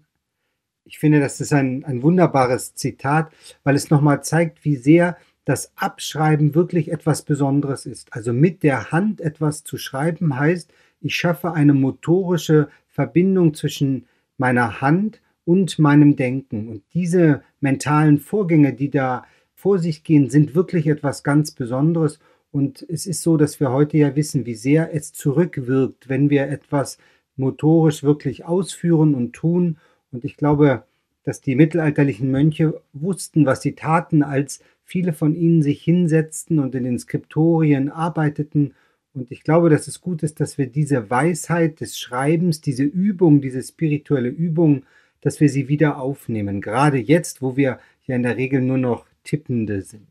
Ich 0.84 1.00
finde, 1.00 1.18
das 1.18 1.40
ist 1.40 1.52
ein, 1.52 1.84
ein 1.84 2.00
wunderbares 2.04 2.76
Zitat, 2.76 3.32
weil 3.64 3.74
es 3.74 3.90
nochmal 3.90 4.22
zeigt, 4.22 4.64
wie 4.64 4.76
sehr 4.76 5.16
das 5.44 5.72
Abschreiben 5.74 6.54
wirklich 6.54 6.92
etwas 6.92 7.22
Besonderes 7.22 7.86
ist. 7.86 8.12
Also 8.12 8.32
mit 8.32 8.62
der 8.62 8.92
Hand 8.92 9.20
etwas 9.20 9.64
zu 9.64 9.78
schreiben 9.78 10.38
heißt, 10.38 10.72
ich 11.00 11.16
schaffe 11.16 11.54
eine 11.54 11.74
motorische 11.74 12.68
Verbindung 12.86 13.52
zwischen 13.52 14.06
meiner 14.38 14.80
Hand 14.80 15.20
und 15.44 15.80
meinem 15.80 16.14
Denken. 16.14 16.68
Und 16.68 16.84
diese 16.94 17.42
mentalen 17.60 18.20
Vorgänge, 18.20 18.74
die 18.74 18.90
da 18.90 19.24
vor 19.56 19.80
sich 19.80 20.04
gehen, 20.04 20.30
sind 20.30 20.54
wirklich 20.54 20.86
etwas 20.86 21.24
ganz 21.24 21.50
Besonderes. 21.50 22.20
Und 22.52 22.86
es 22.88 23.06
ist 23.06 23.22
so, 23.22 23.36
dass 23.36 23.58
wir 23.58 23.72
heute 23.72 23.98
ja 23.98 24.14
wissen, 24.14 24.46
wie 24.46 24.54
sehr 24.54 24.94
es 24.94 25.12
zurückwirkt, 25.12 26.08
wenn 26.08 26.30
wir 26.30 26.46
etwas 26.46 26.98
motorisch 27.36 28.02
wirklich 28.02 28.44
ausführen 28.44 29.14
und 29.14 29.32
tun. 29.32 29.78
Und 30.12 30.24
ich 30.24 30.36
glaube, 30.36 30.84
dass 31.24 31.40
die 31.40 31.56
mittelalterlichen 31.56 32.30
Mönche 32.30 32.80
wussten, 32.92 33.46
was 33.46 33.62
sie 33.62 33.74
taten, 33.74 34.22
als 34.22 34.60
viele 34.84 35.12
von 35.12 35.34
ihnen 35.34 35.62
sich 35.62 35.82
hinsetzten 35.82 36.58
und 36.58 36.74
in 36.74 36.84
den 36.84 36.98
Skriptorien 36.98 37.90
arbeiteten. 37.90 38.74
Und 39.14 39.30
ich 39.30 39.42
glaube, 39.42 39.70
dass 39.70 39.88
es 39.88 40.00
gut 40.00 40.22
ist, 40.22 40.40
dass 40.40 40.58
wir 40.58 40.66
diese 40.66 41.10
Weisheit 41.10 41.80
des 41.80 41.98
Schreibens, 41.98 42.60
diese 42.60 42.84
Übung, 42.84 43.40
diese 43.40 43.62
spirituelle 43.62 44.28
Übung, 44.28 44.84
dass 45.22 45.40
wir 45.40 45.48
sie 45.48 45.68
wieder 45.68 45.98
aufnehmen. 45.98 46.60
Gerade 46.60 46.98
jetzt, 46.98 47.40
wo 47.40 47.56
wir 47.56 47.78
ja 48.04 48.16
in 48.16 48.22
der 48.22 48.36
Regel 48.36 48.60
nur 48.60 48.78
noch 48.78 49.06
Tippende 49.24 49.80
sind. 49.80 50.06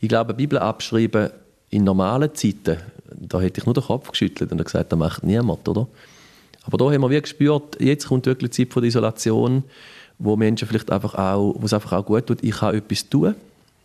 Ich 0.00 0.08
glaube, 0.08 0.34
Bibel 0.34 0.58
abschreiben 0.58 1.30
in 1.74 1.84
normalen 1.84 2.34
Zeiten 2.34 2.78
da 3.28 3.40
hätte 3.40 3.60
ich 3.60 3.66
nur 3.66 3.74
den 3.74 3.84
Kopf 3.84 4.10
geschüttelt 4.10 4.52
und 4.52 4.64
gesagt, 4.64 4.92
das 4.92 4.98
macht 4.98 5.24
niemand, 5.24 5.68
oder? 5.68 5.86
Aber 6.62 6.78
da 6.78 6.86
haben 6.86 7.02
wir 7.02 7.10
wie 7.10 7.20
gespürt, 7.20 7.80
jetzt 7.80 8.08
kommt 8.08 8.26
wirklich 8.26 8.50
die 8.50 8.68
Zeit 8.68 8.76
der 8.76 8.84
Isolation, 8.84 9.64
wo 10.18 10.36
Menschen 10.36 10.66
vielleicht 10.66 10.90
einfach 10.90 11.14
auch, 11.14 11.54
wo 11.58 11.66
es 11.66 11.72
einfach 11.72 11.92
auch 11.92 12.04
gut 12.04 12.26
tut, 12.26 12.42
ich 12.42 12.56
kann 12.56 12.74
etwas 12.74 13.08
tun, 13.08 13.34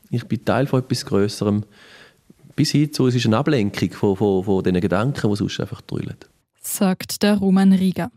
ich 0.10 0.24
bin 0.25 0.43
Teil 0.43 0.67
von 0.67 0.79
etwas 0.79 1.05
Größerem, 1.05 1.63
bis 2.55 2.72
hin 2.72 2.91
zu, 2.91 3.08
es 3.08 3.15
ist 3.15 3.25
eine 3.25 3.38
Ablenkung 3.38 3.91
von, 3.91 4.15
von, 4.15 4.43
von 4.43 4.63
diesen 4.63 4.81
Gedanken, 4.81 5.29
die 5.29 5.36
sonst 5.36 5.60
einfach 5.60 5.81
drüllen. 5.81 6.15
Sagt 6.62 7.24
der 7.24 7.38
Roman 7.38 7.74
Rieger. 7.74 8.12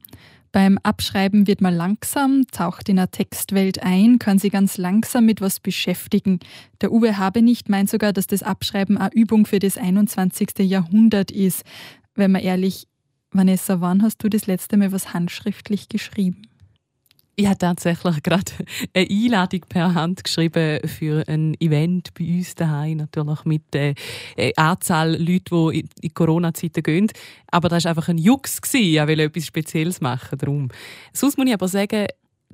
Beim 0.52 0.78
Abschreiben 0.82 1.46
wird 1.46 1.62
man 1.62 1.74
langsam, 1.74 2.44
taucht 2.52 2.90
in 2.90 2.98
eine 2.98 3.10
Textwelt 3.10 3.82
ein, 3.82 4.18
kann 4.18 4.38
sich 4.38 4.52
ganz 4.52 4.76
langsam 4.76 5.24
mit 5.24 5.40
was 5.40 5.60
beschäftigen. 5.60 6.40
Der 6.82 6.92
Uwe 6.92 7.16
Habenicht 7.16 7.70
meint 7.70 7.88
sogar, 7.88 8.12
dass 8.12 8.26
das 8.26 8.42
Abschreiben 8.42 8.98
eine 8.98 9.14
Übung 9.14 9.46
für 9.46 9.58
das 9.58 9.78
21. 9.78 10.58
Jahrhundert 10.58 11.30
ist. 11.30 11.62
Wenn 12.14 12.32
man 12.32 12.42
ehrlich, 12.42 12.86
Vanessa, 13.30 13.80
wann 13.80 14.02
hast 14.02 14.22
du 14.22 14.28
das 14.28 14.46
letzte 14.46 14.76
Mal 14.76 14.92
was 14.92 15.14
handschriftlich 15.14 15.88
geschrieben? 15.88 16.42
Ich 17.34 17.46
habe 17.46 17.56
tatsächlich 17.56 18.22
gerade 18.22 18.52
eine 18.92 19.08
Einladung 19.08 19.60
per 19.66 19.94
Hand 19.94 20.22
geschrieben 20.22 20.86
für 20.86 21.26
ein 21.26 21.54
Event 21.60 22.12
bei 22.12 22.26
uns 22.26 22.54
daheim, 22.54 22.98
natürlich 22.98 23.44
mit 23.46 23.62
der 23.72 23.94
äh, 24.36 24.52
Anzahl 24.56 25.16
Leute, 25.16 25.72
die 25.72 25.84
in 26.02 26.12
Corona-Zeiten 26.12 26.82
gehen. 26.82 27.08
Aber 27.50 27.70
das 27.70 27.84
war 27.84 27.90
einfach 27.90 28.08
ein 28.08 28.18
Jux. 28.18 28.60
Ich 28.74 28.98
wollte 28.98 29.22
etwas 29.22 29.46
Spezielles 29.46 30.02
machen. 30.02 30.38
Darum. 30.38 30.68
Sonst 31.14 31.38
muss 31.38 31.46
ich 31.46 31.54
aber 31.54 31.68
sagen, 31.68 32.06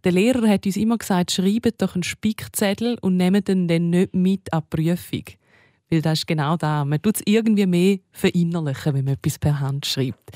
der 0.05 0.13
Lehrer 0.13 0.49
hat 0.49 0.65
uns 0.65 0.77
immer 0.77 0.97
gesagt, 0.97 1.33
schreibt 1.33 1.83
doch 1.83 1.97
einen 1.97 2.05
Spickzettel 2.05 2.99
und 3.01 3.17
nehmt 3.17 3.49
den 3.49 3.67
dann 3.67 3.91
nicht 3.91 4.15
mit 4.15 4.53
an 4.53 4.63
die 4.63 4.77
Prüfung. 4.77 5.25
Weil 5.91 6.03
das 6.03 6.21
ist 6.21 6.27
genau 6.29 6.57
da. 6.57 6.85
Man 6.85 7.03
tut 7.03 7.17
es 7.17 7.23
irgendwie 7.25 7.67
mehr 7.67 7.99
verinnerlichen, 8.13 8.95
wenn 8.95 9.05
man 9.07 9.15
etwas 9.15 9.41
per 9.41 9.59
Hand 9.59 9.87
schreibt. 9.87 10.31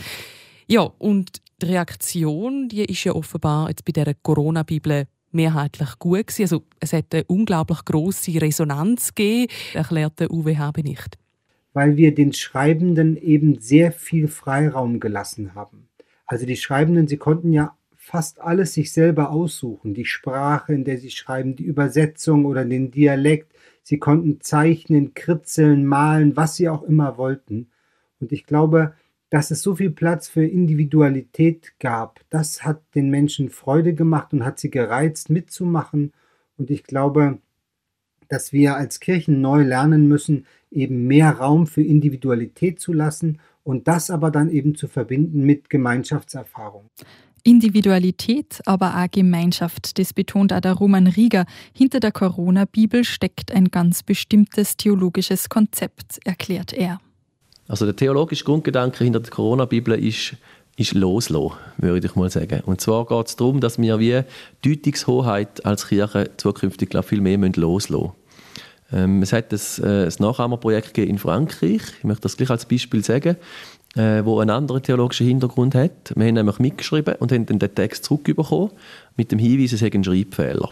Ja, 0.66 0.82
und 0.98 1.40
die 1.60 1.66
Reaktion, 1.66 2.68
die 2.68 2.84
ist 2.84 3.04
ja 3.04 3.12
offenbar 3.12 3.68
jetzt 3.68 3.84
bei 3.84 3.92
dieser 3.92 4.14
Corona-Bibel 4.14 5.06
mehrheitlich 5.32 5.98
gut 5.98 6.26
gewesen. 6.26 6.42
Also 6.42 6.62
es 6.80 6.92
hat 6.92 7.06
eine 7.12 7.24
unglaublich 7.24 7.84
große 7.84 8.40
Resonanz 8.40 9.14
gegeben, 9.14 9.52
erklärt 9.74 10.20
der 10.20 10.28
Habe 10.28 10.82
nicht. 10.82 11.18
Weil 11.72 11.96
wir 11.96 12.14
den 12.14 12.32
Schreibenden 12.32 13.16
eben 13.16 13.58
sehr 13.58 13.92
viel 13.92 14.28
Freiraum 14.28 15.00
gelassen 15.00 15.54
haben. 15.54 15.88
Also 16.26 16.46
die 16.46 16.56
Schreibenden, 16.56 17.08
sie 17.08 17.16
konnten 17.16 17.52
ja 17.52 17.76
fast 17.94 18.40
alles 18.40 18.74
sich 18.74 18.92
selber 18.92 19.30
aussuchen. 19.30 19.94
Die 19.94 20.04
Sprache, 20.04 20.74
in 20.74 20.84
der 20.84 20.98
sie 20.98 21.10
schreiben, 21.10 21.56
die 21.56 21.64
Übersetzung 21.64 22.46
oder 22.46 22.64
den 22.64 22.90
Dialekt. 22.90 23.52
Sie 23.82 23.98
konnten 23.98 24.40
zeichnen, 24.40 25.14
kritzeln, 25.14 25.86
malen, 25.86 26.36
was 26.36 26.56
sie 26.56 26.68
auch 26.68 26.82
immer 26.82 27.16
wollten. 27.16 27.70
Und 28.20 28.32
ich 28.32 28.44
glaube, 28.44 28.94
dass 29.32 29.50
es 29.50 29.62
so 29.62 29.74
viel 29.76 29.90
Platz 29.90 30.28
für 30.28 30.44
Individualität 30.44 31.72
gab, 31.78 32.20
das 32.28 32.64
hat 32.64 32.82
den 32.94 33.08
Menschen 33.08 33.48
Freude 33.48 33.94
gemacht 33.94 34.34
und 34.34 34.44
hat 34.44 34.60
sie 34.60 34.70
gereizt, 34.70 35.30
mitzumachen. 35.30 36.12
Und 36.58 36.70
ich 36.70 36.84
glaube, 36.84 37.38
dass 38.28 38.52
wir 38.52 38.76
als 38.76 39.00
Kirchen 39.00 39.40
neu 39.40 39.62
lernen 39.62 40.06
müssen, 40.06 40.44
eben 40.70 41.06
mehr 41.06 41.30
Raum 41.30 41.66
für 41.66 41.82
Individualität 41.82 42.78
zu 42.78 42.92
lassen 42.92 43.40
und 43.64 43.88
das 43.88 44.10
aber 44.10 44.30
dann 44.30 44.50
eben 44.50 44.74
zu 44.74 44.86
verbinden 44.86 45.46
mit 45.46 45.70
Gemeinschaftserfahrung. 45.70 46.90
Individualität, 47.42 48.60
aber 48.66 49.02
auch 49.02 49.10
Gemeinschaft, 49.10 49.98
das 49.98 50.12
betont 50.12 50.52
auch 50.52 50.60
der 50.60 50.74
Roman 50.74 51.06
Rieger. 51.06 51.46
Hinter 51.74 52.00
der 52.00 52.12
Corona-Bibel 52.12 53.02
steckt 53.02 53.50
ein 53.50 53.70
ganz 53.70 54.02
bestimmtes 54.02 54.76
theologisches 54.76 55.48
Konzept, 55.48 56.18
erklärt 56.26 56.74
er. 56.74 57.00
Also 57.72 57.86
der 57.86 57.96
theologische 57.96 58.44
Grundgedanke 58.44 59.02
hinter 59.02 59.20
der 59.20 59.30
Corona-Bibel 59.30 59.94
ist, 59.94 60.34
ist 60.76 60.92
loslassen, 60.92 61.54
würde 61.78 62.06
ich 62.06 62.14
mal 62.16 62.28
sagen. 62.28 62.60
Und 62.66 62.82
zwar 62.82 63.06
geht 63.06 63.28
es 63.28 63.36
darum, 63.36 63.60
dass 63.60 63.78
wir 63.78 63.98
wie 63.98 64.20
Deutungshoheit 64.62 65.64
als 65.64 65.88
Kirche 65.88 66.28
zukünftig 66.36 66.90
glaub, 66.90 67.06
viel 67.06 67.22
mehr 67.22 67.38
loslassen 67.38 68.12
müssen. 68.90 69.04
Ähm, 69.04 69.22
es 69.22 69.32
hat 69.32 69.54
ein, 69.54 69.84
äh, 69.84 70.04
ein 70.04 70.12
Nachahmerprojekt 70.18 70.98
in 70.98 71.16
Frankreich, 71.16 71.80
ich 71.96 72.04
möchte 72.04 72.24
das 72.24 72.36
gleich 72.36 72.50
als 72.50 72.66
Beispiel 72.66 73.02
sagen, 73.02 73.36
äh, 73.96 74.22
wo 74.22 74.38
einen 74.40 74.50
anderen 74.50 74.82
theologischen 74.82 75.26
Hintergrund 75.26 75.74
hat. 75.74 76.12
Wir 76.14 76.26
haben 76.26 76.34
nämlich 76.34 76.58
mitgeschrieben 76.58 77.14
und 77.20 77.32
haben 77.32 77.46
dann 77.46 77.58
den 77.58 77.74
Text 77.74 78.04
zurückbekommen 78.04 78.72
mit 79.16 79.32
dem 79.32 79.38
Hinweis, 79.38 79.72
es 79.72 79.80
sei 79.80 79.90
ein 79.90 80.04
Schreibfehler. 80.04 80.68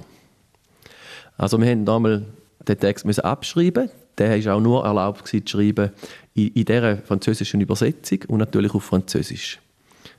Also 1.38 1.58
wir 1.58 1.70
haben 1.70 1.88
einmal 1.88 2.26
den 2.66 2.78
Text 2.78 3.04
müssen 3.04 3.22
abschreiben 3.22 3.90
der 4.20 4.36
ist 4.36 4.48
auch 4.48 4.60
nur 4.60 4.84
erlaubt 4.84 5.26
zu 5.26 5.40
schreiben 5.44 5.90
in, 6.34 6.48
in 6.48 6.64
dieser 6.64 6.98
französischen 6.98 7.60
Übersetzung 7.60 8.20
und 8.28 8.38
natürlich 8.38 8.74
auf 8.74 8.84
Französisch. 8.84 9.58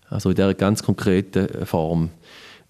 Also 0.09 0.29
in 0.29 0.35
dieser 0.35 0.53
ganz 0.55 0.83
konkreten 0.83 1.47
äh, 1.47 1.65
Form. 1.65 2.09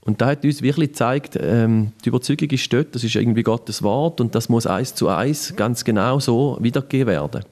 Und 0.02 0.20
da 0.20 0.28
hat 0.28 0.44
uns 0.44 0.62
wirklich 0.62 0.90
gezeigt, 0.90 1.38
ähm, 1.40 1.94
die 2.04 2.10
Überzeugung 2.10 2.50
ist 2.50 2.72
dort, 2.74 2.94
das 2.94 3.04
ist 3.04 3.16
irgendwie 3.16 3.44
Gottes 3.44 3.82
Wort 3.82 4.20
und 4.20 4.36
das 4.36 4.50
muss 4.50 4.68
eins 4.68 4.94
zu 4.94 5.08
eins 5.08 5.56
ganz 5.56 5.86
genau 5.86 6.20
so 6.20 6.58
wiedergegeben 6.60 7.08
werden. 7.08 7.44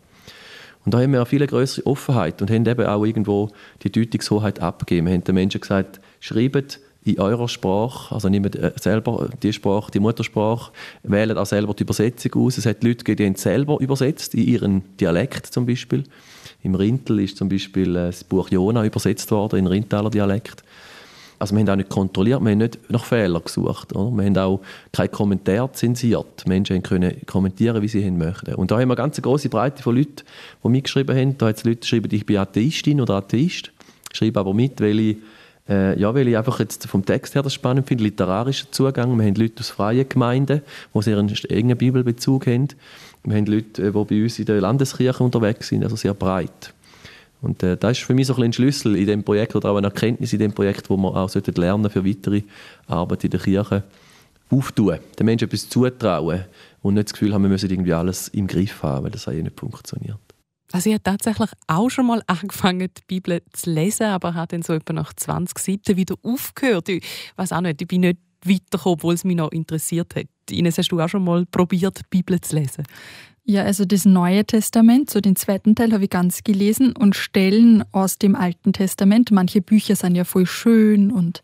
Und 0.84 0.94
da 0.94 1.00
haben 1.00 1.12
wir 1.12 1.20
eine 1.20 1.26
viel 1.26 1.46
größere 1.46 1.86
Offenheit 1.86 2.42
und 2.42 2.50
haben 2.50 2.66
eben 2.66 2.86
auch 2.86 3.06
irgendwo 3.06 3.50
die 3.84 3.92
Deutungshoheit 3.92 4.60
abgegeben. 4.60 5.08
Wir 5.08 5.14
haben 5.14 5.24
den 5.24 5.36
Menschen 5.36 5.62
gesagt, 5.62 6.02
schreibt 6.20 6.80
in 7.16 7.20
eurer 7.20 7.48
Sprache, 7.48 8.13
also 8.13 8.30
nehmt 8.30 8.56
äh, 8.56 8.72
selber 8.80 9.30
die 9.42 9.54
Sprache, 9.54 9.92
die 9.92 10.00
Muttersprache, 10.00 10.72
wählt 11.04 11.38
auch 11.38 11.46
selber 11.46 11.74
die 11.74 11.84
Übersetzung 11.84 12.34
aus. 12.36 12.58
Es 12.58 12.66
hat 12.66 12.84
Leute 12.84 13.16
die 13.16 13.25
haben 13.25 13.36
selber 13.36 13.80
übersetzt, 13.80 14.36
in 14.36 14.48
ihren 14.48 14.98
Dialekt 14.98 15.48
zum 15.48 15.66
Beispiel. 15.66 16.04
Im 16.63 16.75
Rintel 16.75 17.20
ist 17.20 17.38
zum 17.38 17.50
Beispiel 17.50 17.96
äh, 17.96 18.08
das 18.08 18.24
Buch 18.24 18.50
Jona 18.50 18.86
übersetzt 18.86 19.32
worden, 19.32 19.60
in 19.60 19.68
Rintaler 19.68 20.10
Dialekt. 20.10 20.63
Also 21.39 21.56
wir 21.56 21.62
haben 21.62 21.70
auch 21.70 21.75
nicht 21.78 21.89
kontrolliert, 21.89 22.42
wir 22.42 22.51
haben 22.51 22.58
nicht 22.58 22.92
nach 22.92 23.06
Fehlern 23.06 23.42
gesucht. 23.42 23.96
Oder? 23.96 24.12
Wir 24.12 24.25
haben 24.25 24.38
auch 24.38 24.60
keinen 24.92 25.12
Kommentar 25.12 25.72
zensiert. 25.72 26.46
Menschen 26.46 26.84
können 26.84 27.16
kommentieren, 27.25 27.82
wie 27.82 27.88
sie 27.88 28.12
möchten. 28.12 28.56
Und 28.56 28.72
da 28.72 28.75
haben 28.75 28.89
wir 28.89 28.94
eine 28.94 28.96
ganz 28.96 29.22
große 29.22 29.48
Breite 29.48 29.82
von 29.82 29.96
Leuten, 29.96 30.24
die 30.62 30.68
mitgeschrieben 30.68 31.18
haben. 31.18 31.38
Da 31.38 31.48
hat 31.48 31.58
es 31.58 31.63
Leute 31.63 31.80
geschrieben, 31.80 32.10
ich 32.12 32.25
bin 32.25 32.38
Atheistin 32.38 33.00
oder 33.00 33.16
Atheist. 33.16 33.72
Schreibe 34.12 34.39
aber 34.42 34.54
mit, 34.54 34.82
weil 34.82 35.00
ich 35.00 35.18
äh, 35.70 36.00
ja, 36.00 36.14
weil 36.16 36.28
ich 36.28 36.38
einfach 36.38 36.60
jetzt 36.60 36.88
vom 36.88 37.06
Text 37.06 37.36
her 37.36 37.44
das 37.44 37.54
spannend 37.54 37.88
finde, 37.88 38.04
literarischer 38.04 38.72
Zugang. 38.72 39.16
Wir 39.18 39.28
haben 39.28 39.36
Leute 39.36 39.60
aus 39.60 39.70
freien 39.70 40.10
Gemeinden, 40.10 40.62
die 40.94 41.02
sehr 41.02 41.18
einen 41.18 41.30
engen 41.50 41.78
Bibelbezug 41.78 42.48
haben. 42.48 42.70
Wir 43.24 43.38
haben 43.38 43.46
Leute, 43.46 43.92
die 43.92 43.92
bei 43.92 44.24
uns 44.24 44.40
in 44.40 44.46
der 44.46 44.62
Landeskirche 44.62 45.24
unterwegs 45.24 45.68
sind, 45.68 45.84
also 45.84 45.96
sehr 45.96 46.14
breit. 46.14 46.74
Und 47.42 47.64
äh, 47.64 47.78
das 47.78 48.00
ist 48.00 48.06
für 48.06 48.14
mich 48.14 48.28
so 48.28 48.36
ein, 48.36 48.44
ein 48.44 48.54
Schlüssel 48.54 48.96
in 48.96 49.08
dem 49.08 49.24
Projekt 49.24 49.56
oder 49.56 49.70
auch 49.70 49.78
eine 49.78 49.88
Erkenntnis 49.88 50.34
in 50.34 50.40
dem 50.40 50.52
Projekt, 50.52 50.90
wo 50.90 50.98
wir 50.98 51.16
auch 51.16 51.34
lernen 51.56 51.90
für 51.90 52.06
weitere 52.06 52.42
Arbeit 52.88 53.24
in 53.24 53.32
der 53.32 53.40
Kirche 53.40 53.84
auftun, 54.50 54.98
den 55.18 55.26
Menschen 55.26 55.46
etwas 55.46 55.70
zutrauen 55.70 56.46
und 56.82 56.96
nicht 56.96 57.08
das 57.08 57.14
Gefühl 57.14 57.34
haben, 57.34 57.44
wir 57.44 57.50
müssen 57.50 57.70
irgendwie 57.70 57.94
alles 57.94 58.30
im 58.30 58.48
Griff 58.48 58.82
haben, 58.84 59.06
weil 59.06 59.12
das 59.12 59.26
ja 59.26 59.34
nicht 59.34 59.60
funktioniert. 59.60 60.18
Also 60.72 60.90
ich 60.90 60.94
habe 60.94 61.04
tatsächlich 61.04 61.50
auch 61.68 61.90
schon 61.90 62.08
mal 62.08 62.22
angefangen, 62.28 62.90
die 62.96 63.02
Bibel 63.08 63.42
zu 63.54 63.72
lesen, 63.72 64.08
aber 64.08 64.34
habe 64.34 64.48
dann 64.48 64.62
so 64.62 64.74
etwa 64.74 64.94
nach 64.94 65.14
20 65.14 65.58
Seiten 65.58 65.98
wieder 65.98 66.16
aufgehört. 66.24 66.90
Ich 66.90 67.04
weiß 67.36 67.54
auch 67.54 67.62
nicht, 67.62 67.82
ich 67.82 67.88
bin 67.88 68.02
nicht 68.02 68.20
weitergekommen, 68.44 68.94
obwohl 68.94 69.14
es 69.14 69.24
mich 69.24 69.36
noch 69.36 69.52
interessiert 69.52 70.16
hat. 70.16 70.26
Ines, 70.50 70.78
hast 70.78 70.90
du 70.90 71.00
auch 71.00 71.10
schon 71.10 71.24
mal 71.24 71.46
probiert, 71.46 72.00
die 72.00 72.04
Bibel 72.10 72.40
zu 72.42 72.56
lesen? 72.56 72.84
Ja, 73.50 73.64
also 73.64 73.84
das 73.84 74.06
Neue 74.06 74.46
Testament, 74.46 75.10
so 75.10 75.22
den 75.22 75.36
zweiten 75.36 75.74
Teil 75.74 75.92
habe 75.92 76.04
ich 76.04 76.12
ganz 76.12 76.44
gelesen 76.44 76.96
und 76.96 77.16
Stellen 77.16 77.84
aus 77.92 78.20
dem 78.20 78.36
Alten 78.36 78.74
Testament. 78.74 79.32
Manche 79.32 79.60
Bücher 79.60 79.96
sind 79.96 80.14
ja 80.14 80.24
voll 80.24 80.46
schön 80.46 81.12
und 81.12 81.42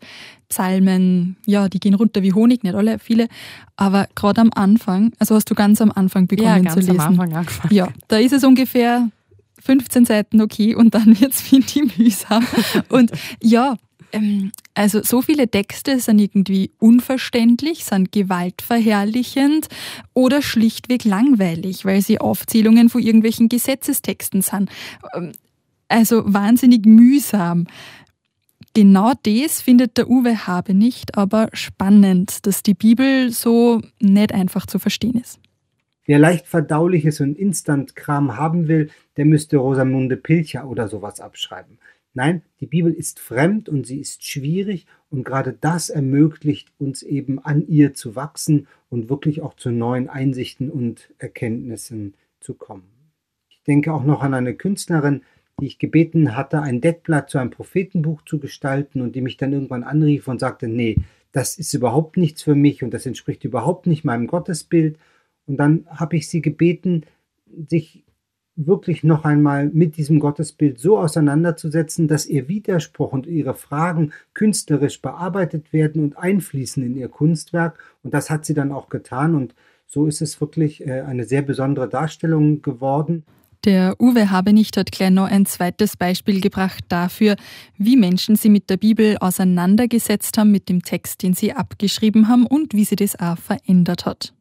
Psalmen, 0.48 1.36
ja, 1.46 1.68
die 1.68 1.80
gehen 1.80 1.94
runter 1.94 2.22
wie 2.22 2.32
Honig, 2.32 2.62
nicht 2.62 2.76
alle, 2.76 3.00
viele. 3.00 3.26
Aber 3.74 4.06
gerade 4.14 4.40
am 4.40 4.50
Anfang, 4.54 5.14
also 5.18 5.34
hast 5.34 5.50
du 5.50 5.56
ganz 5.56 5.80
am 5.80 5.90
Anfang 5.90 6.28
begonnen 6.28 6.64
ja, 6.64 6.70
zu 6.70 6.78
lesen. 6.78 7.00
Am 7.00 7.08
Anfang 7.08 7.32
angefangen. 7.32 7.74
Ja, 7.74 7.88
da 8.06 8.18
ist 8.18 8.32
es 8.32 8.44
ungefähr 8.44 9.10
15 9.66 10.06
Seiten 10.06 10.40
okay 10.40 10.74
und 10.74 10.94
dann 10.94 11.20
wird 11.20 11.32
es 11.32 11.42
finde 11.42 11.66
ich 11.74 11.98
mühsam. 11.98 12.46
Und 12.88 13.10
ja, 13.42 13.76
ähm, 14.12 14.52
also 14.74 15.02
so 15.02 15.22
viele 15.22 15.48
Texte 15.48 16.00
sind 16.00 16.18
irgendwie 16.18 16.70
unverständlich, 16.78 17.84
sind 17.84 18.12
gewaltverherrlichend 18.12 19.68
oder 20.14 20.42
schlichtweg 20.42 21.04
langweilig, 21.04 21.84
weil 21.84 22.00
sie 22.02 22.20
Aufzählungen 22.20 22.88
von 22.88 23.02
irgendwelchen 23.02 23.48
Gesetzestexten 23.48 24.42
sind. 24.42 24.70
Ähm, 25.14 25.32
also 25.88 26.22
wahnsinnig 26.26 26.84
mühsam. 26.86 27.66
Genau 28.74 29.12
das 29.22 29.62
findet 29.62 29.96
der 29.96 30.10
Uwe 30.10 30.46
Habe 30.46 30.74
nicht, 30.74 31.16
aber 31.16 31.48
spannend, 31.54 32.46
dass 32.46 32.62
die 32.62 32.74
Bibel 32.74 33.32
so 33.32 33.80
nicht 34.00 34.32
einfach 34.32 34.66
zu 34.66 34.78
verstehen 34.78 35.14
ist. 35.14 35.38
Wer 36.06 36.20
leicht 36.20 36.46
verdauliches 36.46 37.20
und 37.20 37.36
Instant-Kram 37.36 38.36
haben 38.36 38.68
will, 38.68 38.90
der 39.16 39.24
müsste 39.24 39.56
Rosamunde 39.56 40.16
Pilcher 40.16 40.68
oder 40.68 40.86
sowas 40.86 41.20
abschreiben. 41.20 41.78
Nein, 42.14 42.42
die 42.60 42.66
Bibel 42.66 42.92
ist 42.94 43.20
fremd 43.20 43.68
und 43.68 43.86
sie 43.86 44.00
ist 44.00 44.24
schwierig 44.24 44.86
und 45.10 45.24
gerade 45.24 45.52
das 45.52 45.90
ermöglicht 45.90 46.72
uns 46.78 47.02
eben 47.02 47.38
an 47.40 47.66
ihr 47.66 47.92
zu 47.92 48.16
wachsen 48.16 48.68
und 48.88 49.10
wirklich 49.10 49.42
auch 49.42 49.54
zu 49.54 49.70
neuen 49.70 50.08
Einsichten 50.08 50.70
und 50.70 51.12
Erkenntnissen 51.18 52.14
zu 52.40 52.54
kommen. 52.54 52.88
Ich 53.50 53.62
denke 53.64 53.92
auch 53.92 54.04
noch 54.04 54.22
an 54.22 54.32
eine 54.32 54.54
Künstlerin, 54.54 55.22
die 55.60 55.66
ich 55.66 55.78
gebeten 55.78 56.36
hatte, 56.36 56.62
ein 56.62 56.80
Deckblatt 56.80 57.28
zu 57.28 57.38
einem 57.38 57.50
Prophetenbuch 57.50 58.22
zu 58.22 58.38
gestalten 58.38 59.00
und 59.00 59.16
die 59.16 59.20
mich 59.20 59.36
dann 59.36 59.52
irgendwann 59.52 59.82
anrief 59.82 60.28
und 60.28 60.38
sagte, 60.38 60.68
nee, 60.68 60.96
das 61.32 61.58
ist 61.58 61.74
überhaupt 61.74 62.16
nichts 62.16 62.42
für 62.42 62.54
mich 62.54 62.82
und 62.82 62.94
das 62.94 63.06
entspricht 63.06 63.44
überhaupt 63.44 63.86
nicht 63.86 64.04
meinem 64.04 64.26
Gottesbild 64.26 64.98
und 65.46 65.56
dann 65.56 65.86
habe 65.88 66.16
ich 66.16 66.28
sie 66.28 66.42
gebeten, 66.42 67.04
sich 67.68 68.04
wirklich 68.56 69.04
noch 69.04 69.24
einmal 69.24 69.68
mit 69.68 69.96
diesem 69.96 70.18
Gottesbild 70.18 70.78
so 70.78 70.98
auseinanderzusetzen, 70.98 72.08
dass 72.08 72.26
ihr 72.26 72.48
Widerspruch 72.48 73.12
und 73.12 73.26
ihre 73.26 73.54
Fragen 73.54 74.12
künstlerisch 74.32 75.02
bearbeitet 75.02 75.72
werden 75.72 76.02
und 76.02 76.16
einfließen 76.16 76.82
in 76.82 76.96
ihr 76.96 77.08
Kunstwerk. 77.08 77.78
Und 78.02 78.14
das 78.14 78.30
hat 78.30 78.46
sie 78.46 78.54
dann 78.54 78.72
auch 78.72 78.88
getan. 78.88 79.34
Und 79.34 79.54
so 79.86 80.06
ist 80.06 80.22
es 80.22 80.40
wirklich 80.40 80.86
äh, 80.86 81.02
eine 81.02 81.24
sehr 81.24 81.42
besondere 81.42 81.88
Darstellung 81.88 82.62
geworden. 82.62 83.24
Der 83.64 84.00
Uwe 84.00 84.30
Habenicht 84.30 84.76
hat 84.76 84.92
gleich 84.92 85.10
noch 85.10 85.28
ein 85.28 85.44
zweites 85.44 85.96
Beispiel 85.96 86.40
gebracht 86.40 86.84
dafür, 86.88 87.36
wie 87.76 87.96
Menschen 87.96 88.36
sie 88.36 88.48
mit 88.48 88.70
der 88.70 88.76
Bibel 88.76 89.16
auseinandergesetzt 89.18 90.38
haben, 90.38 90.52
mit 90.52 90.68
dem 90.68 90.82
Text, 90.82 91.22
den 91.22 91.34
sie 91.34 91.52
abgeschrieben 91.52 92.28
haben 92.28 92.46
und 92.46 92.74
wie 92.74 92.84
sie 92.84 92.96
das 92.96 93.18
auch 93.18 93.38
verändert 93.38 94.06
hat. 94.06 94.35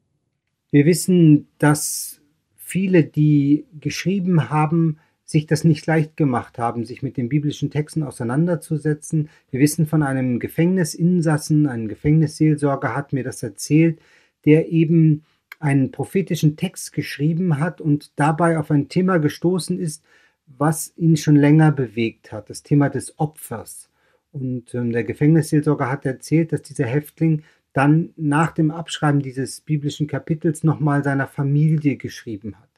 Wir 0.76 0.86
wissen, 0.86 1.48
dass 1.58 2.20
viele, 2.58 3.06
die 3.06 3.64
geschrieben 3.80 4.50
haben, 4.50 5.00
sich 5.24 5.48
das 5.48 5.64
nicht 5.64 5.86
leicht 5.86 6.18
gemacht 6.18 6.58
haben, 6.58 6.84
sich 6.84 7.02
mit 7.02 7.16
den 7.16 7.30
biblischen 7.30 7.72
Texten 7.72 8.04
auseinanderzusetzen. 8.04 9.30
Wir 9.52 9.62
wissen 9.62 9.86
von 9.86 10.04
einem 10.04 10.38
Gefängnisinsassen, 10.38 11.66
ein 11.68 11.88
Gefängnisseelsorger 11.88 12.94
hat 12.94 13.14
mir 13.14 13.24
das 13.24 13.42
erzählt, 13.42 14.02
der 14.44 14.68
eben 14.68 15.24
einen 15.62 15.94
prophetischen 15.94 16.58
Text 16.58 16.92
geschrieben 16.92 17.58
hat 17.58 17.80
und 17.80 18.12
dabei 18.18 18.60
auf 18.60 18.70
ein 18.70 18.90
Thema 18.90 19.20
gestoßen 19.20 19.80
ist, 19.80 20.04
was 20.46 20.92
ihn 20.98 21.16
schon 21.16 21.38
länger 21.38 21.72
bewegt 21.72 22.34
hat, 22.34 22.50
das 22.50 22.64
Thema 22.64 22.90
des 22.90 23.18
Opfers. 23.18 23.90
Und 24.34 24.76
ähm, 24.76 24.92
der 24.92 25.06
Gefängnisseelsorger 25.06 25.90
hat 25.90 26.06
erzählt, 26.06 26.52
dass 26.52 26.64
dieser 26.64 26.86
Häftling 26.86 27.44
dann 27.76 28.14
nach 28.16 28.54
dem 28.54 28.72
Abschreiben 28.72 29.22
dieses 29.22 29.60
biblischen 29.60 30.08
Kapitels 30.08 30.64
nochmal 30.64 31.04
seiner 31.04 31.28
Familie 31.28 31.98
geschrieben 31.98 32.56
hat. 32.58 32.70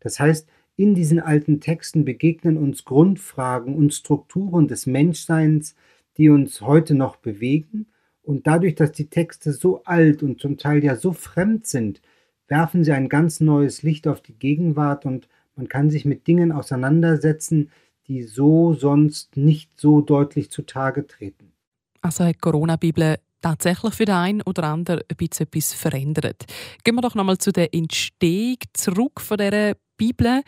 Das 0.00 0.18
heißt, 0.18 0.48
in 0.74 0.94
diesen 0.94 1.20
alten 1.20 1.60
Texten 1.60 2.06
begegnen 2.06 2.56
uns 2.56 2.86
Grundfragen 2.86 3.74
und 3.74 3.92
Strukturen 3.92 4.66
des 4.66 4.86
Menschseins, 4.86 5.74
die 6.16 6.30
uns 6.30 6.62
heute 6.62 6.94
noch 6.94 7.16
bewegen. 7.16 7.88
Und 8.22 8.46
dadurch, 8.46 8.74
dass 8.74 8.92
die 8.92 9.10
Texte 9.10 9.52
so 9.52 9.84
alt 9.84 10.22
und 10.22 10.40
zum 10.40 10.56
Teil 10.56 10.82
ja 10.82 10.96
so 10.96 11.12
fremd 11.12 11.66
sind, 11.66 12.00
werfen 12.46 12.84
sie 12.84 12.92
ein 12.92 13.10
ganz 13.10 13.40
neues 13.40 13.82
Licht 13.82 14.08
auf 14.08 14.22
die 14.22 14.38
Gegenwart 14.38 15.04
und 15.04 15.28
man 15.56 15.68
kann 15.68 15.90
sich 15.90 16.06
mit 16.06 16.26
Dingen 16.26 16.52
auseinandersetzen, 16.52 17.70
die 18.06 18.22
so 18.22 18.72
sonst 18.72 19.36
nicht 19.36 19.72
so 19.78 20.00
deutlich 20.00 20.50
zutage 20.50 21.06
treten. 21.06 21.52
Also 22.00 22.30
Corona-Bibel 22.40 23.18
tatsächlich 23.40 23.94
für 23.94 24.04
den 24.04 24.14
einen 24.14 24.42
oder 24.42 24.64
anderen 24.64 25.02
ein 25.08 25.16
bisschen 25.16 25.46
etwas 25.46 25.74
verändert. 25.74 26.44
Gehen 26.84 26.94
wir 26.94 27.02
doch 27.02 27.14
nochmal 27.14 27.38
zu 27.38 27.52
der 27.52 27.72
Entstehung 27.74 28.58
zurück 28.72 29.20
von 29.20 29.38
dieser 29.38 29.74
Bibel. 29.96 30.42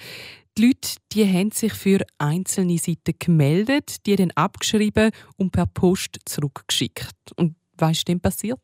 Die 0.58 0.66
Leute 0.66 0.96
die 1.12 1.26
haben 1.26 1.50
sich 1.52 1.72
für 1.72 2.04
einzelne 2.18 2.78
Seiten 2.78 3.14
gemeldet, 3.18 4.06
die 4.06 4.16
dann 4.16 4.32
abgeschrieben 4.32 5.10
und 5.36 5.52
per 5.52 5.66
Post 5.66 6.18
zurückgeschickt. 6.24 7.14
Und 7.36 7.56
was 7.76 7.98
ist 7.98 8.08
denn 8.08 8.20
passiert? 8.20 8.60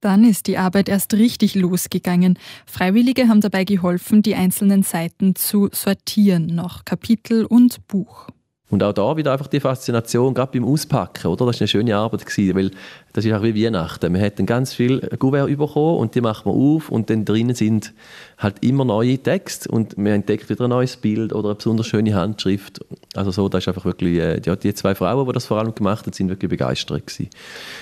Dann 0.00 0.24
ist 0.24 0.46
die 0.46 0.58
Arbeit 0.58 0.88
erst 0.88 1.14
richtig 1.14 1.54
losgegangen. 1.54 2.38
Freiwillige 2.66 3.28
haben 3.28 3.40
dabei 3.40 3.64
geholfen, 3.64 4.22
die 4.22 4.36
einzelnen 4.36 4.84
Seiten 4.84 5.34
zu 5.34 5.68
sortieren 5.72 6.46
nach 6.46 6.84
Kapitel 6.84 7.44
und 7.44 7.86
Buch. 7.88 8.28
Und 8.70 8.82
auch 8.82 8.92
da 8.92 9.16
wieder 9.16 9.32
einfach 9.32 9.46
die 9.46 9.60
Faszination, 9.60 10.34
gerade 10.34 10.52
beim 10.52 10.68
Auspacken, 10.68 11.28
oder? 11.28 11.46
Das 11.46 11.56
war 11.56 11.60
eine 11.62 11.68
schöne 11.68 11.96
Arbeit, 11.96 12.26
gewesen, 12.26 12.54
weil 12.54 12.70
das 13.14 13.24
ist 13.24 13.32
auch 13.32 13.42
wie 13.42 13.64
Weihnachten. 13.64 14.12
Man 14.12 14.20
hat 14.20 14.38
dann 14.38 14.44
ganz 14.44 14.74
viel 14.74 15.00
Gouverne 15.18 15.56
bekommen 15.56 15.96
und 15.96 16.14
die 16.14 16.20
macht 16.20 16.44
man 16.44 16.54
auf 16.54 16.90
und 16.90 17.08
dann 17.08 17.24
drinnen 17.24 17.54
sind 17.54 17.94
halt 18.36 18.56
immer 18.62 18.84
neue 18.84 19.16
Texte 19.18 19.70
und 19.70 19.96
man 19.96 20.12
entdeckt 20.12 20.50
wieder 20.50 20.64
ein 20.64 20.70
neues 20.70 20.98
Bild 20.98 21.32
oder 21.32 21.48
eine 21.48 21.54
besonders 21.54 21.86
schöne 21.86 22.14
Handschrift. 22.14 22.84
Also 23.14 23.30
so, 23.30 23.48
das 23.48 23.64
ist 23.64 23.68
einfach 23.68 23.86
wirklich, 23.86 24.18
äh, 24.18 24.40
ja, 24.44 24.54
die 24.54 24.74
zwei 24.74 24.94
Frauen, 24.94 25.26
die 25.26 25.32
das 25.32 25.46
vor 25.46 25.58
allem 25.58 25.74
gemacht 25.74 26.04
haben, 26.04 26.12
sind 26.12 26.28
wirklich 26.28 26.50
begeistert 26.50 27.06
gewesen. 27.06 27.30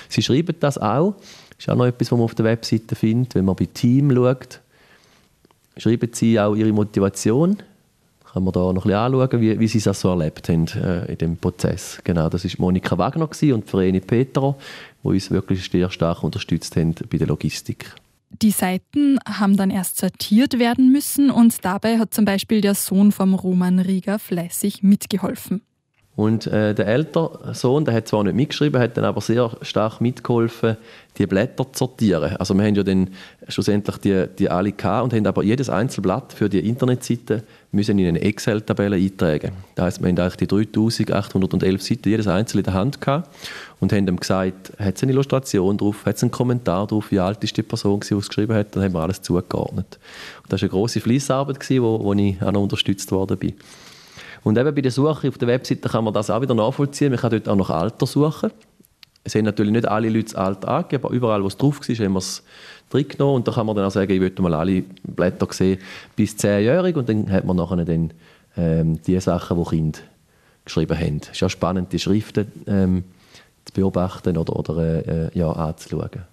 Sie 0.07 0.21
schreiben 0.21 0.55
das 0.61 0.77
auch, 0.77 1.15
das 1.49 1.59
ist 1.65 1.69
auch 1.69 1.75
noch 1.75 1.85
etwas, 1.85 2.11
was 2.11 2.17
man 2.17 2.23
auf 2.23 2.35
der 2.35 2.45
Webseite 2.45 2.95
findet, 2.95 3.35
wenn 3.35 3.43
man 3.43 3.57
bei 3.57 3.65
Team 3.65 4.15
schaut, 4.15 4.61
schreiben 5.75 6.11
sie 6.13 6.39
auch 6.39 6.55
ihre 6.55 6.71
Motivation, 6.71 7.57
kann 8.33 8.43
man 8.43 8.53
da 8.53 8.59
noch 8.59 8.85
ein 8.85 8.89
bisschen 8.89 8.93
anschauen, 8.93 9.41
wie, 9.41 9.59
wie 9.59 9.67
sie 9.67 9.79
das 9.79 10.01
so 10.01 10.09
erlebt 10.09 10.49
haben 10.49 10.67
äh, 10.67 11.11
in 11.11 11.17
dem 11.17 11.37
Prozess. 11.37 11.99
Genau, 12.03 12.29
das 12.29 12.45
ist 12.45 12.59
Monika 12.59 12.97
Wagner 12.97 13.27
und 13.27 13.69
Vreni 13.69 13.99
Petro, 13.99 14.55
die 15.03 15.07
uns 15.07 15.31
wirklich 15.31 15.69
sehr 15.69 15.89
stark 15.89 16.23
unterstützt 16.23 16.75
haben 16.75 16.95
bei 17.09 17.17
der 17.17 17.27
Logistik. 17.27 17.93
Die 18.29 18.51
Seiten 18.51 19.19
haben 19.25 19.55
dann 19.55 19.71
erst 19.71 19.97
sortiert 19.97 20.59
werden 20.59 20.91
müssen 20.91 21.31
und 21.31 21.63
dabei 21.63 21.97
hat 21.97 22.13
zum 22.13 22.25
Beispiel 22.25 22.61
der 22.61 22.75
Sohn 22.75 23.11
vom 23.11 23.33
Roman 23.33 23.79
Rieger 23.79 24.19
fleißig 24.19 24.83
mitgeholfen. 24.83 25.61
Und 26.17 26.47
äh, 26.47 26.73
der 26.73 26.87
ältere 26.87 27.53
Sohn, 27.53 27.85
der 27.85 27.93
hat 27.93 28.07
zwar 28.07 28.23
nicht 28.23 28.35
mitgeschrieben, 28.35 28.81
hat 28.81 28.97
dann 28.97 29.05
aber 29.05 29.21
sehr 29.21 29.51
stark 29.61 30.01
mitgeholfen, 30.01 30.75
die 31.19 31.27
Blätter 31.27 31.71
zu 31.71 31.85
sortieren. 31.85 32.35
Also 32.37 32.55
wir 32.55 32.65
haben 32.65 32.73
ja 32.73 32.81
dann 32.81 33.11
schlussendlich 33.47 33.97
die, 33.97 34.25
die 34.39 34.49
alle 34.49 34.71
gehabt 34.71 35.03
und 35.03 35.13
haben 35.13 35.27
aber 35.27 35.43
jedes 35.43 35.69
Einzelblatt 35.69 36.33
für 36.33 36.49
die 36.49 36.67
Internetseite 36.67 37.43
müssen 37.71 37.99
in 37.99 38.07
eine 38.07 38.21
Excel-Tabelle 38.21 38.95
eintragen. 38.95 39.51
Das 39.75 39.85
heisst, 39.85 40.01
wir 40.01 40.09
haben 40.09 40.17
eigentlich 40.17 40.37
die 40.37 40.47
3811 40.47 41.83
Seiten 41.83 42.09
jedes 42.09 42.27
einzelne 42.27 42.61
in 42.61 42.65
der 42.65 42.73
Hand 42.73 42.99
gehabt 42.99 43.29
und 43.79 43.93
haben 43.93 44.07
ihm 44.07 44.19
gesagt, 44.19 44.73
hat 44.79 44.95
es 44.95 45.03
eine 45.03 45.11
Illustration 45.11 45.77
drauf, 45.77 46.03
hat 46.03 46.15
es 46.15 46.23
einen 46.23 46.31
Kommentar 46.31 46.87
drauf, 46.87 47.11
wie 47.11 47.19
alt 47.19 47.43
ist 47.43 47.55
die 47.55 47.61
Person, 47.61 47.99
die 47.99 48.15
es 48.15 48.27
geschrieben 48.27 48.55
hat, 48.55 48.75
dann 48.75 48.83
haben 48.83 48.93
wir 48.93 49.01
alles 49.01 49.21
zugeordnet. 49.21 49.99
Und 50.41 50.51
das 50.51 50.63
war 50.63 50.65
eine 50.65 50.71
grosse 50.71 50.99
Fließarbeit, 50.99 51.69
wo, 51.79 52.03
wo 52.03 52.13
ich 52.13 52.41
auch 52.41 52.51
noch 52.51 52.63
unterstützt 52.63 53.11
worden 53.11 53.37
bin. 53.37 53.53
Und 54.47 54.57
eben 54.57 54.73
bei 54.73 54.79
der 54.79 54.91
Suche 54.91 55.27
auf 55.27 55.37
der 55.37 55.49
Webseite 55.49 55.89
kann 55.89 56.05
man 56.05 56.13
das 56.13 56.29
auch 56.29 56.41
wieder 56.41 56.55
nachvollziehen. 56.55 57.11
Man 57.11 57.19
kann 57.19 57.31
dort 57.31 57.49
auch 57.49 57.55
nach 57.57 57.69
Alter 57.69 58.05
suchen. 58.05 58.49
Es 59.25 59.35
haben 59.35 59.43
natürlich 59.43 59.73
nicht 59.73 59.85
alle 59.85 60.07
Leute 60.07 60.23
das 60.23 60.35
Alter 60.35 60.69
angegeben, 60.69 61.03
aber 61.03 61.13
überall, 61.13 61.43
wo 61.43 61.47
es 61.47 61.57
drauf 61.57 61.81
war, 61.81 61.95
haben 61.95 62.13
wir 62.13 62.19
es 62.19 62.43
drin 62.89 63.09
genommen. 63.09 63.35
Und 63.35 63.47
da 63.49 63.51
kann 63.51 63.65
man 63.65 63.75
dann 63.75 63.83
auch 63.83 63.91
sagen, 63.91 64.09
ich 64.09 64.21
möchte 64.21 64.41
mal 64.41 64.53
alle 64.53 64.83
Blätter 65.03 65.47
sehen 65.51 65.79
bis 66.15 66.35
10-jährig. 66.37 66.95
Und 66.95 67.09
dann 67.09 67.29
hat 67.29 67.43
man 67.43 67.57
nachher 67.57 67.83
dann 67.83 68.13
ähm, 68.55 69.01
die 69.01 69.19
Sachen, 69.19 69.61
die 69.61 69.69
Kinder 69.69 69.99
geschrieben 70.63 70.97
haben. 70.97 71.19
Es 71.23 71.31
ist 71.31 71.43
auch 71.43 71.49
spannend, 71.49 71.91
die 71.91 71.99
Schriften 71.99 72.49
ähm, 72.67 73.03
zu 73.65 73.73
beobachten 73.73 74.37
oder, 74.37 74.55
oder 74.55 75.05
äh, 75.05 75.37
ja, 75.37 75.51
anzuschauen. 75.51 76.23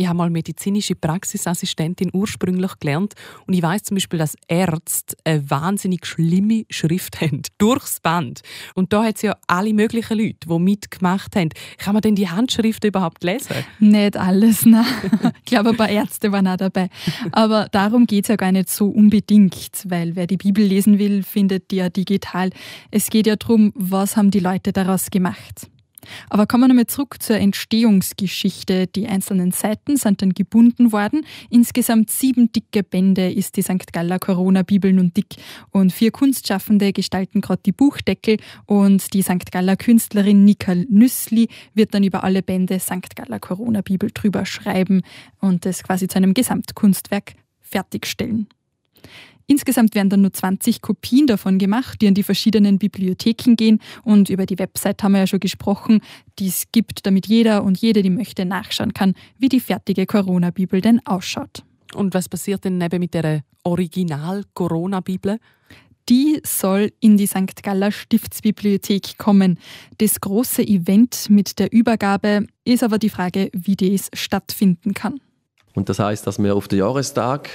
Ich 0.00 0.08
habe 0.08 0.16
mal 0.16 0.30
medizinische 0.30 0.94
Praxisassistentin 0.94 2.08
ursprünglich 2.14 2.78
gelernt 2.80 3.12
und 3.46 3.52
ich 3.52 3.62
weiß 3.62 3.82
zum 3.82 3.96
Beispiel, 3.96 4.18
dass 4.18 4.34
Ärzte 4.48 5.14
eine 5.24 5.50
wahnsinnig 5.50 6.06
schlimme 6.06 6.64
Schrift 6.70 7.20
haben, 7.20 7.42
durchs 7.58 8.00
Band. 8.00 8.40
Und 8.74 8.94
da 8.94 9.04
hat 9.04 9.16
es 9.16 9.22
ja 9.22 9.36
alle 9.46 9.74
möglichen 9.74 10.16
Leute, 10.16 10.48
die 10.48 10.58
mitgemacht 10.58 11.36
haben. 11.36 11.50
Kann 11.76 11.92
man 11.92 12.00
denn 12.00 12.14
die 12.14 12.30
Handschrift 12.30 12.82
überhaupt 12.82 13.22
lesen? 13.24 13.56
Nicht 13.78 14.16
alles, 14.16 14.64
nein. 14.64 14.86
ich 15.40 15.44
glaube, 15.44 15.70
ein 15.70 15.76
paar 15.76 15.90
Ärzte 15.90 16.32
waren 16.32 16.48
auch 16.48 16.56
dabei. 16.56 16.88
Aber 17.32 17.66
darum 17.70 18.06
geht 18.06 18.24
es 18.24 18.28
ja 18.28 18.36
gar 18.36 18.52
nicht 18.52 18.70
so 18.70 18.88
unbedingt, 18.88 19.84
weil 19.86 20.16
wer 20.16 20.26
die 20.26 20.38
Bibel 20.38 20.64
lesen 20.64 20.98
will, 20.98 21.22
findet 21.24 21.70
die 21.70 21.76
ja 21.76 21.90
digital. 21.90 22.48
Es 22.90 23.10
geht 23.10 23.26
ja 23.26 23.36
darum, 23.36 23.74
was 23.74 24.16
haben 24.16 24.30
die 24.30 24.40
Leute 24.40 24.72
daraus 24.72 25.10
gemacht. 25.10 25.68
Aber 26.28 26.46
kommen 26.46 26.64
wir 26.64 26.68
nochmal 26.68 26.86
zurück 26.86 27.22
zur 27.22 27.36
Entstehungsgeschichte. 27.36 28.86
Die 28.86 29.06
einzelnen 29.06 29.52
Seiten 29.52 29.96
sind 29.96 30.22
dann 30.22 30.32
gebunden 30.34 30.92
worden. 30.92 31.26
Insgesamt 31.50 32.10
sieben 32.10 32.52
dicke 32.52 32.82
Bände 32.82 33.30
ist 33.30 33.56
die 33.56 33.62
St. 33.62 33.92
Galler 33.92 34.18
Corona-Bibel 34.18 34.92
nun 34.92 35.12
dick. 35.12 35.36
Und 35.70 35.92
vier 35.92 36.10
Kunstschaffende 36.10 36.92
gestalten 36.92 37.40
gerade 37.40 37.62
die 37.64 37.72
Buchdeckel 37.72 38.38
und 38.66 39.12
die 39.14 39.22
St. 39.22 39.50
Galler 39.50 39.76
Künstlerin 39.76 40.44
Nika 40.44 40.74
Nüssli 40.74 41.48
wird 41.74 41.94
dann 41.94 42.04
über 42.04 42.24
alle 42.24 42.42
Bände 42.42 42.78
St. 42.80 43.14
Galler 43.16 43.40
Corona-Bibel 43.40 44.10
drüber 44.12 44.46
schreiben 44.46 45.02
und 45.40 45.66
es 45.66 45.82
quasi 45.82 46.08
zu 46.08 46.16
einem 46.16 46.34
Gesamtkunstwerk 46.34 47.34
fertigstellen. 47.60 48.48
Insgesamt 49.50 49.96
werden 49.96 50.10
dann 50.10 50.20
nur 50.20 50.32
20 50.32 50.80
Kopien 50.80 51.26
davon 51.26 51.58
gemacht, 51.58 52.00
die 52.00 52.06
an 52.06 52.14
die 52.14 52.22
verschiedenen 52.22 52.78
Bibliotheken 52.78 53.56
gehen. 53.56 53.80
Und 54.04 54.30
über 54.30 54.46
die 54.46 54.56
Website 54.60 55.02
haben 55.02 55.10
wir 55.10 55.18
ja 55.18 55.26
schon 55.26 55.40
gesprochen, 55.40 56.02
die 56.38 56.46
es 56.46 56.66
gibt, 56.70 57.04
damit 57.04 57.26
jeder 57.26 57.64
und 57.64 57.76
jede, 57.76 58.02
die 58.02 58.10
möchte, 58.10 58.44
nachschauen 58.44 58.94
kann, 58.94 59.14
wie 59.38 59.48
die 59.48 59.58
fertige 59.58 60.06
Corona-Bibel 60.06 60.80
denn 60.80 61.04
ausschaut. 61.04 61.64
Und 61.94 62.14
was 62.14 62.28
passiert 62.28 62.64
denn 62.64 62.80
eben 62.80 63.00
mit 63.00 63.12
der 63.12 63.42
Original-Corona-Bibel? 63.64 65.38
die 66.08 66.40
soll 66.44 66.90
in 66.98 67.16
die 67.16 67.28
St. 67.28 67.62
Galler 67.62 67.92
Stiftsbibliothek 67.92 69.16
kommen. 69.16 69.60
Das 69.98 70.20
große 70.20 70.62
Event 70.62 71.30
mit 71.30 71.60
der 71.60 71.72
Übergabe 71.72 72.46
ist 72.64 72.82
aber 72.82 72.98
die 72.98 73.10
Frage, 73.10 73.48
wie 73.52 73.76
das 73.76 74.10
stattfinden 74.12 74.92
kann. 74.92 75.20
Und 75.74 75.88
das 75.88 76.00
heißt, 76.00 76.26
dass 76.26 76.42
wir 76.42 76.56
auf 76.56 76.66
den 76.66 76.80
Jahrestag 76.80 77.48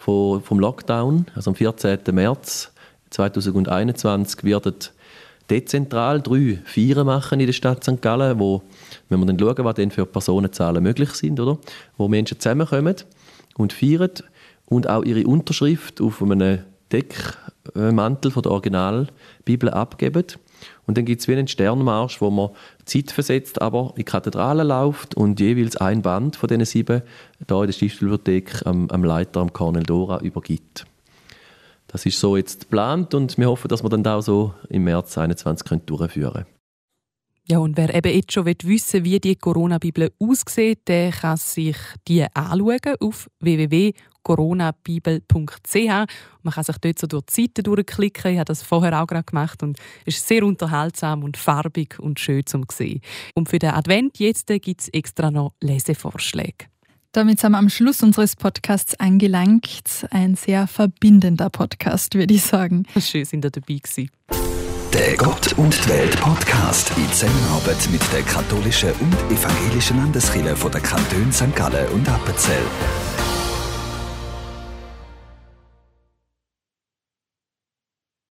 vom, 0.00 0.58
Lockdown, 0.58 1.26
also 1.34 1.50
am 1.50 1.54
14. 1.54 1.98
März 2.12 2.72
2021, 3.10 4.44
werden 4.44 4.74
dezentral 5.50 6.22
drei 6.22 6.58
Feiern 6.64 7.06
machen 7.06 7.40
in 7.40 7.46
der 7.46 7.52
Stadt 7.52 7.84
St. 7.84 8.00
Gallen, 8.00 8.38
wo, 8.38 8.62
wenn 9.08 9.20
wir 9.20 9.26
dann 9.26 9.38
schauen, 9.38 9.64
was 9.64 9.74
denn 9.74 9.90
für 9.90 10.06
Personenzahlen 10.06 10.82
möglich 10.82 11.10
sind, 11.10 11.38
oder? 11.38 11.58
wo 11.98 12.08
Menschen 12.08 12.40
zusammenkommen 12.40 12.96
und 13.56 13.72
feiern 13.72 14.12
und 14.66 14.88
auch 14.88 15.04
ihre 15.04 15.26
Unterschrift 15.26 16.00
auf 16.00 16.22
einem 16.22 16.60
Deckmantel 16.92 18.30
von 18.30 18.42
der 18.42 18.52
Originalbibel 18.52 19.68
abgeben. 19.68 20.24
Und 20.90 20.98
dann 20.98 21.04
gibt 21.04 21.20
es 21.20 21.28
wie 21.28 21.34
einen 21.34 21.46
Sternmarsch, 21.46 22.20
wo 22.20 22.30
man 22.30 22.50
zeitversetzt 22.84 23.62
aber 23.62 23.90
in 23.90 23.98
die 23.98 24.04
Kathedrale 24.04 24.64
läuft 24.64 25.14
und 25.14 25.38
jeweils 25.38 25.76
ein 25.76 26.02
Band 26.02 26.34
von 26.34 26.48
diesen 26.48 26.64
sieben 26.64 27.02
da 27.46 27.60
in 27.60 27.68
der 27.68 27.72
Stiftsbibliothek 27.72 28.66
am, 28.66 28.90
am 28.90 29.04
Leiter, 29.04 29.38
am 29.38 29.52
Cornel 29.52 29.84
Dora, 29.84 30.18
übergibt. 30.18 30.86
Das 31.86 32.06
ist 32.06 32.18
so 32.18 32.36
jetzt 32.36 32.62
geplant 32.62 33.14
und 33.14 33.38
wir 33.38 33.48
hoffen, 33.48 33.68
dass 33.68 33.84
wir 33.84 33.88
dann 33.88 34.02
da 34.02 34.20
so 34.20 34.52
im 34.68 34.82
März 34.82 35.12
2021 35.12 35.86
durchführen 35.86 36.32
können. 36.32 36.46
Ja, 37.46 37.58
und 37.58 37.76
wer 37.76 37.94
eben 37.94 38.12
jetzt 38.12 38.32
schon 38.32 38.46
wissen 38.46 39.04
will, 39.04 39.12
wie 39.12 39.20
die 39.20 39.36
Corona-Bibel 39.36 40.10
aussieht, 40.18 40.88
der 40.88 41.12
kann 41.12 41.36
sich 41.36 41.76
die 42.08 42.26
anschauen 42.34 42.96
auf 42.98 43.28
www.coronabibel.ch. 44.24 46.12
Man 46.42 46.54
kann 46.54 46.64
sich 46.64 46.78
dort 46.78 46.98
so 46.98 47.06
durch 47.06 47.24
die 47.26 47.42
Seiten 47.42 47.62
durchklicken. 47.62 48.32
Ich 48.32 48.38
habe 48.38 48.46
das 48.46 48.62
vorher 48.62 49.00
auch 49.02 49.06
gerade 49.06 49.24
gemacht 49.24 49.62
und 49.62 49.78
es 50.06 50.16
ist 50.16 50.28
sehr 50.28 50.44
unterhaltsam 50.44 51.22
und 51.22 51.36
farbig 51.36 51.98
und 51.98 52.18
schön 52.18 52.46
zum 52.46 52.64
sehen. 52.70 53.00
Und 53.34 53.48
für 53.48 53.58
den 53.58 53.70
Advent 53.70 54.18
jetzt 54.18 54.46
gibt 54.46 54.80
es 54.80 54.88
extra 54.88 55.30
noch 55.30 55.52
Lesevorschläge. 55.60 56.66
Damit 57.12 57.40
sind 57.40 57.52
wir 57.52 57.58
am 57.58 57.70
Schluss 57.70 58.02
unseres 58.02 58.36
Podcasts 58.36 58.94
angelangt. 59.00 60.06
Ein 60.10 60.36
sehr 60.36 60.68
verbindender 60.68 61.50
Podcast, 61.50 62.14
würde 62.14 62.34
ich 62.34 62.42
sagen. 62.42 62.84
Schön, 63.00 63.24
sind 63.24 63.44
ihr 63.44 63.50
dabei 63.50 63.78
gewesen. 63.82 64.10
Der 64.94 65.16
Gott 65.16 65.52
und 65.54 65.84
die 65.84 65.88
Welt 65.88 66.20
Podcast 66.20 66.92
in 66.96 67.12
Zusammenarbeit 67.12 67.88
mit 67.90 68.02
der 68.12 68.22
katholischen 68.22 68.92
und 68.92 69.14
evangelischen 69.30 69.98
Landeskirche 69.98 70.56
von 70.56 70.70
der 70.70 70.80
Kantone 70.80 71.32
St. 71.32 71.54
Gallen 71.54 71.88
und 71.88 72.08
Appenzell. 72.08 72.62